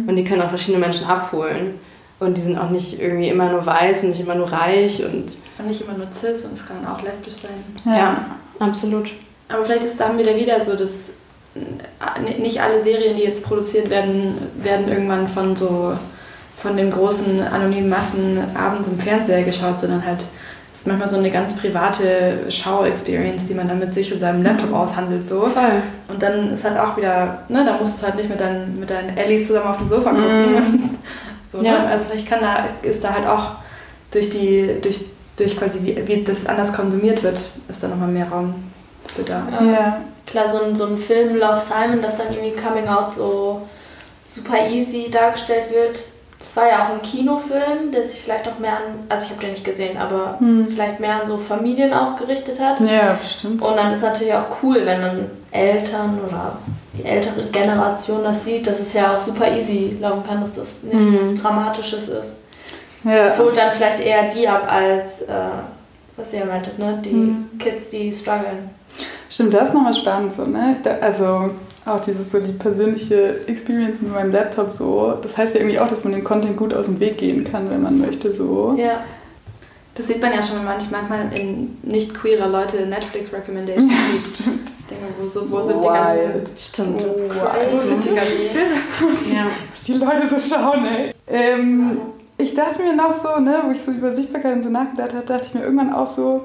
[0.08, 1.80] Und die können auch verschiedene Menschen abholen.
[2.20, 5.38] Und die sind auch nicht irgendwie immer nur weiß und nicht immer nur reich und
[5.60, 7.96] Und nicht immer nur cis und es kann auch lesbisch sein.
[7.96, 8.26] ja,
[8.60, 9.12] absolut.
[9.50, 11.10] Aber vielleicht ist dann wieder wieder so, dass
[12.40, 15.94] nicht alle Serien, die jetzt produziert werden, werden irgendwann von so
[16.58, 20.26] von den großen anonymen Massen abends im Fernseher geschaut, sondern halt
[20.74, 24.44] es ist manchmal so eine ganz private Schau-Experience, die man dann mit sich und seinem
[24.44, 25.28] Laptop aushandelt.
[25.28, 25.48] So.
[25.48, 25.82] Voll.
[26.08, 28.88] Und dann ist halt auch wieder, ne, da musst du halt nicht mit deinen, mit
[28.88, 31.00] deinen Ellies zusammen auf dem Sofa gucken.
[31.52, 31.84] so, Ja.
[31.84, 31.88] ne?
[31.88, 33.56] Also ich kann da, ist da halt auch
[34.12, 35.00] durch die, durch,
[35.36, 38.54] durch quasi wie, wie das anders konsumiert wird, ist da nochmal mehr Raum
[39.14, 39.44] für da.
[39.62, 40.02] Ja.
[40.26, 43.62] Klar, so ein, so ein Film Love Simon, das dann irgendwie Coming Out so
[44.28, 45.98] super easy dargestellt wird.
[46.40, 49.42] Das war ja auch ein Kinofilm, der sich vielleicht auch mehr an, also ich habe
[49.42, 50.68] den nicht gesehen, aber Hm.
[50.68, 52.80] vielleicht mehr an so Familien auch gerichtet hat.
[52.82, 53.62] Ja, bestimmt.
[53.62, 56.58] Und dann ist natürlich auch cool, wenn dann Eltern oder
[56.94, 60.84] die ältere Generation das sieht, dass es ja auch super easy laufen kann, dass das
[60.84, 61.42] nichts Mhm.
[61.42, 62.36] Dramatisches ist.
[63.04, 63.24] Ja.
[63.26, 65.34] Es holt dann vielleicht eher die ab als, äh,
[66.18, 67.00] was ihr meintet, ne?
[67.04, 67.50] Die Mhm.
[67.58, 68.70] Kids, die strugglen.
[69.30, 70.78] Stimmt, das ist nochmal spannend so, ne?
[70.84, 71.52] Da, also
[71.86, 75.14] auch dieses so die persönliche Experience mit meinem Laptop so.
[75.22, 77.70] Das heißt ja irgendwie auch, dass man dem Content gut aus dem Weg gehen kann,
[77.70, 78.76] wenn man möchte so.
[78.78, 79.02] Ja.
[79.96, 84.38] Das sieht man ja schon, wenn man manchmal in nicht queerer Leute Netflix-Recommendations sieht.
[84.38, 84.72] Stimmt.
[84.90, 86.52] Denke, wo, so, wo sind die ganzen, Wild.
[86.58, 87.06] Stimmt.
[87.72, 88.76] wo sind die ganzen Filme?
[89.34, 89.48] Ja.
[89.74, 91.14] Was die Leute so schauen, ey.
[91.28, 92.02] Ähm,
[92.38, 95.26] ich dachte mir noch so, ne, wo ich so über Sichtbarkeit und so nachgedacht habe,
[95.26, 96.44] dachte ich mir irgendwann auch so,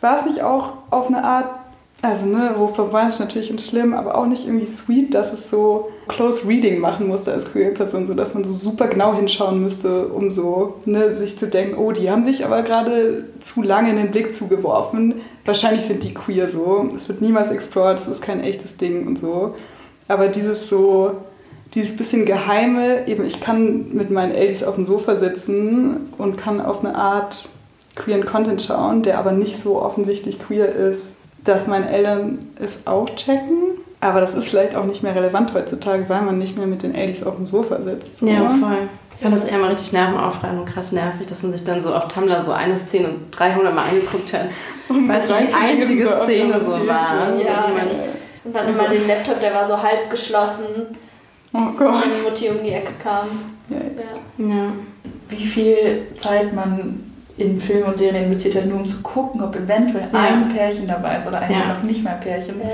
[0.00, 1.57] war es nicht auch auf eine Art,
[2.00, 6.46] also ne, hochproblematisch natürlich und schlimm, aber auch nicht irgendwie sweet, dass es so close
[6.46, 10.30] reading machen musste als queer Person, so dass man so super genau hinschauen müsste, um
[10.30, 14.12] so ne, sich zu denken, oh, die haben sich aber gerade zu lange in den
[14.12, 15.22] Blick zugeworfen.
[15.44, 16.88] Wahrscheinlich sind die queer so.
[16.94, 19.54] Es wird niemals explored, das ist kein echtes Ding und so.
[20.06, 21.16] Aber dieses so,
[21.74, 26.60] dieses bisschen Geheime, eben ich kann mit meinen Eltern auf dem Sofa sitzen und kann
[26.60, 27.48] auf eine Art
[27.96, 33.08] queeren Content schauen, der aber nicht so offensichtlich queer ist, dass meine Eltern es auch
[33.16, 33.62] checken.
[34.00, 36.94] Aber das ist vielleicht auch nicht mehr relevant heutzutage, weil man nicht mehr mit den
[36.94, 38.18] Eltern auf dem Sofa sitzt.
[38.18, 38.26] So.
[38.26, 38.88] Ja, voll.
[39.16, 41.92] Ich fand das eher mal richtig nervenaufreibend und krass nervig, dass man sich dann so
[41.92, 44.46] auf Tumblr so eine Szene 300 Mal angeguckt hat.
[44.88, 47.34] Weil es so die einzige Szene so war.
[47.40, 47.64] Ja.
[47.64, 47.88] Also man,
[48.44, 50.64] Und dann Also- immer den Laptop, der war so halb geschlossen,
[51.52, 52.04] Oh wenn Gott.
[52.16, 53.26] die Mutti um die Ecke kam.
[53.70, 53.76] Ja.
[54.38, 54.54] Ja.
[54.54, 54.72] ja.
[55.28, 57.07] Wie viel Zeit man
[57.38, 60.18] in Filme und Serien investiert hat, nur um zu gucken, ob eventuell Ja.
[60.20, 61.68] ein Pärchen dabei ist oder ein Ja.
[61.68, 62.58] noch nicht mal Pärchen.
[62.60, 62.66] Ja.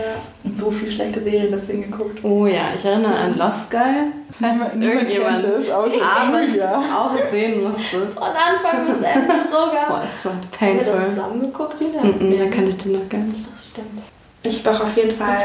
[0.43, 2.25] Und so viel schlechte Serien deswegen geguckt.
[2.25, 4.07] Oh ja, ich erinnere an Lost Girl.
[4.33, 6.79] Falls es Niemand, niemand irgendjemand es, abends Julia.
[6.79, 8.07] auch sehen musste.
[8.09, 9.87] Von Anfang bis Ende sogar.
[9.89, 11.03] Boah, das war Haben wir das painful.
[11.11, 12.03] zusammen geguckt, Julia?
[12.03, 13.45] Mhm, da kannte ich den noch gar nicht.
[13.53, 14.03] Das stimmt.
[14.47, 15.39] Ich habe auch auf jeden Fall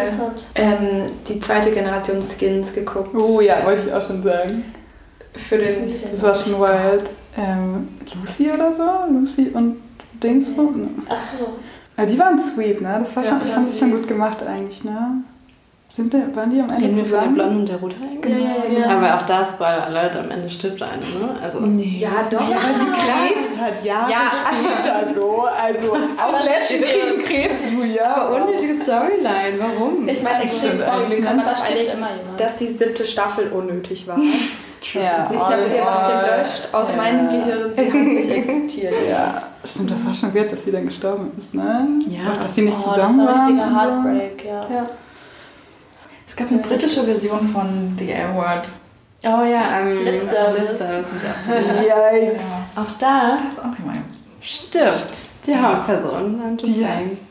[0.56, 3.10] ähm, die zweite Generation Skins geguckt.
[3.16, 4.64] Oh ja, wollte ich auch schon sagen.
[5.34, 5.94] Für den?
[6.12, 7.04] Das war schon wild.
[7.40, 7.88] Ähm,
[8.20, 9.14] Lucy oder so?
[9.14, 9.78] Lucy und
[10.22, 10.48] Dings?
[11.10, 11.54] Achso.
[11.98, 12.98] Ja, die waren sweet, ne?
[13.00, 15.24] Das war Ja, schon, ich fand es schon gut gemacht eigentlich, ne?
[15.92, 17.34] Sind die, waren die am Ende Reden wir von der zusammen?
[17.34, 18.32] Blonden und der Rothaarigen?
[18.32, 18.98] Ja, ja, ja.
[18.98, 21.36] Aber auch da, Spoiler Alert, am Ende stirbt einer, ne?
[21.42, 21.98] Also, Nee.
[22.00, 22.48] Ja, doch.
[22.50, 24.32] Ja, aber sie Krebs hat Jahre Ja.
[24.32, 25.46] später so.
[25.46, 28.16] Also auch Leslie kriegen Krebs, Julia.
[28.16, 30.08] aber unnötige Storyline, warum?
[30.08, 33.48] Ich meine, ich Stimmt, stimmt, sorry, wir Man können uns auch dass die siebte Staffel
[33.52, 34.20] unnötig war.
[34.94, 36.98] Ja, ich habe sie einfach gelöscht aus Ja.
[36.98, 37.74] meinem Gehirn.
[37.76, 38.94] Sie hat nicht existiert.
[39.10, 41.88] Ja, stimmt, das war schon weird, dass sie dann gestorben ist, ne?
[42.08, 42.32] Ja.
[42.32, 43.76] Auch, dass sie nicht oh, zusammen das war ein richtiger.
[43.76, 44.76] Heartbreak, ja.
[44.76, 44.88] Ja.
[46.28, 48.70] Es gab eine britische Version von The L-Word.
[49.24, 50.62] Oh ja, ähm, Lip Service.
[50.62, 51.12] Lip Service.
[51.50, 52.44] Yikes.
[52.76, 52.82] Ja.
[52.82, 53.94] Auch da Das ist auch immer.
[54.40, 56.58] stirbt die Hauptperson.
[56.58, 56.86] Die-.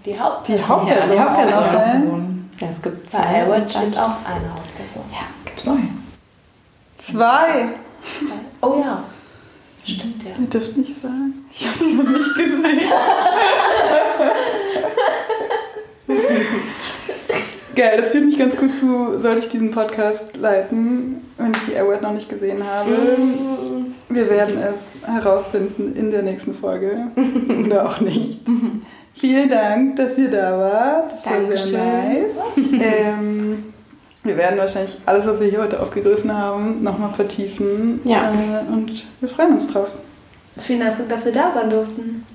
[0.04, 0.56] Die Hauptperson.
[0.56, 1.16] Die Hauptperson.
[1.16, 2.50] Ja, die Hauptperson.
[2.60, 3.24] Ja, es gibt Bei zwei.
[3.38, 5.04] Elwood steht auch eine Hauptperson.
[5.56, 5.97] Zwei.
[6.98, 7.68] Zwei.
[8.60, 9.04] Oh ja.
[9.84, 10.30] Stimmt, ja.
[10.38, 11.46] Ihr dürft nicht sagen.
[11.52, 12.64] Ich hab's noch nicht gesehen.
[17.74, 21.76] Geil, das führt mich ganz gut zu, sollte ich diesen Podcast leiten, wenn ich die
[21.78, 22.90] Award noch nicht gesehen habe.
[24.08, 27.06] Wir werden es herausfinden in der nächsten Folge.
[27.64, 28.40] Oder auch nicht.
[29.14, 31.12] Vielen Dank, dass ihr da wart.
[31.12, 31.78] Das war sehr Dankeschön.
[31.78, 32.82] nice.
[32.82, 33.64] ähm,
[34.24, 38.00] wir werden wahrscheinlich alles, was wir hier heute aufgegriffen haben, nochmal vertiefen.
[38.04, 38.32] Ja.
[38.32, 39.90] Äh, und wir freuen uns drauf.
[40.58, 42.26] Vielen Dank, dass wir da sein durften.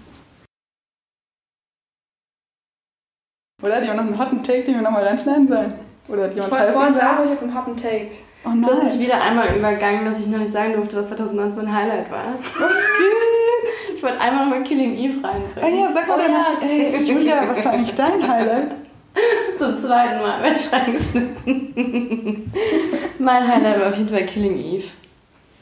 [3.61, 5.73] Oder hat jemand noch einen hotten Take, den wir nochmal reinschneiden sollen?
[6.09, 8.09] Oder hat Ich jemand wollte Scheiße vorhin sagen, ich habe einen Hot Take.
[8.45, 11.63] Oh Du hast mich wieder einmal übergangen, dass ich noch nicht sagen durfte, was 2019
[11.63, 12.33] mein Highlight war.
[12.59, 13.95] Was geht?
[13.95, 15.79] Ich wollte einmal nochmal Killing Eve Ah reinbringen.
[15.79, 18.75] ja, sag mal, Oh ja, ey, Julia, was war eigentlich dein Highlight?
[19.59, 22.51] Zum zweiten Mal werde ich reingeschnitten.
[23.19, 24.87] mein Highlight war auf jeden Fall Killing Eve.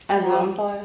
[0.08, 0.80] Also, ja, voll.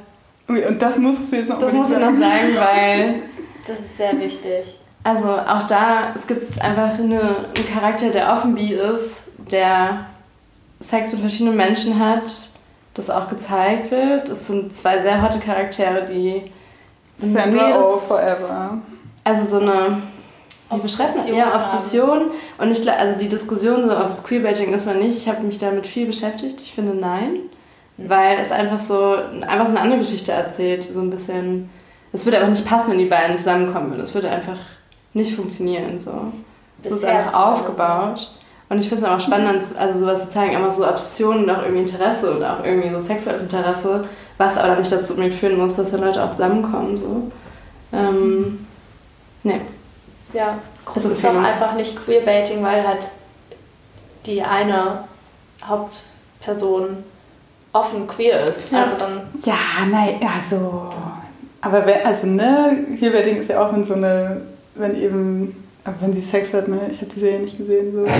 [0.49, 3.23] Ui, und das musst du jetzt noch das muss ich unbedingt noch sagen, weil
[3.67, 4.79] Das ist sehr wichtig.
[5.03, 10.07] Also auch da, es gibt einfach eine, einen Charakter, der offen bi ist, der
[10.81, 12.31] Sex mit verschiedenen Menschen hat,
[12.95, 14.29] das auch gezeigt wird.
[14.29, 16.43] Es sind zwei sehr hotte Charaktere, die
[17.17, 18.79] Sandra Oh forever.
[19.25, 20.03] also so eine
[20.71, 20.81] man?
[20.81, 21.57] Obsession Ja.
[21.57, 22.31] Obsession.
[22.59, 25.43] Und ich glaube, also die Diskussion, so, ob es Queerbaiting ist oder nicht, ich habe
[25.43, 26.61] mich damit viel beschäftigt.
[26.61, 27.41] Ich finde nein.
[27.99, 30.87] Weil es einfach so, einfach so eine andere Geschichte erzählt.
[30.93, 31.71] So ein bisschen.
[32.13, 34.03] Es würde einfach nicht passen, wenn die beiden zusammenkommen würden.
[34.03, 34.59] Es würde einfach
[35.13, 35.99] nicht funktionieren.
[35.99, 36.33] So,
[36.83, 38.31] so ist einfach aufgebaut.
[38.69, 41.63] Und ich finde es einfach spannend, also sowas zu zeigen, einfach so Obsessionen und auch
[41.63, 44.05] irgendwie Interesse und auch irgendwie so sexuelles Interesse,
[44.39, 46.97] was aber dann nicht dazu führen muss, dass da Leute auch zusammenkommen.
[46.97, 47.31] So.
[47.93, 48.67] Ähm,
[49.45, 49.61] nee.
[50.33, 53.07] Ja, Große es ist auch einfach nicht Queerbaiting, weil halt
[54.27, 55.05] die eine
[55.65, 57.05] Hauptperson
[57.73, 58.71] offen queer ist.
[58.73, 58.83] Ja.
[58.83, 59.55] Also dann Ja,
[59.91, 60.91] nein, also.
[61.61, 64.43] Aber wenn, also ne, Queerbaiting ist ja auch wenn so eine,
[64.75, 68.05] wenn eben, aber wenn sie Sex hat, ne, ich habe die Serie nicht gesehen, so.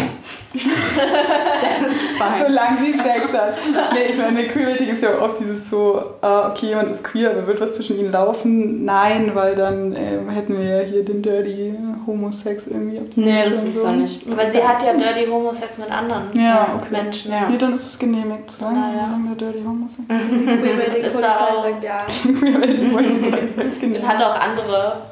[2.41, 3.55] Solange sie Sex hat.
[3.93, 7.47] Nee, ich meine, Queerbaiting ist ja oft dieses so, ah, okay, jemand ist queer, aber
[7.47, 8.85] wird was zwischen ihnen laufen?
[8.85, 11.75] Nein, weil dann ähm, hätten wir ja hier den Dirty
[12.07, 13.83] Homosex irgendwie auf die Nee, das ist so.
[13.87, 14.37] dann nicht.
[14.37, 16.87] Weil sie hat ja Dirty Homosex mit anderen Ja, okay.
[16.91, 17.33] Menschen.
[17.33, 17.49] Ja.
[17.49, 19.07] Nee, dann ist es genehmigt, solange, Naja.
[19.07, 20.03] solange der Dirty Homosex
[21.07, 21.97] Ist auch- sagt ja.
[22.23, 23.21] Queerbaiting wollte ich
[23.57, 23.97] sagen, genau.
[24.01, 25.03] Und hat auch andere,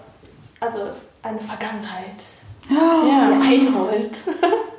[0.61, 0.79] also
[1.23, 2.17] eine Vergangenheit,
[2.69, 3.29] Ja.
[3.29, 4.23] die einholt.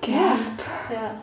[0.02, 0.60] Gasp.
[0.92, 1.16] Ja.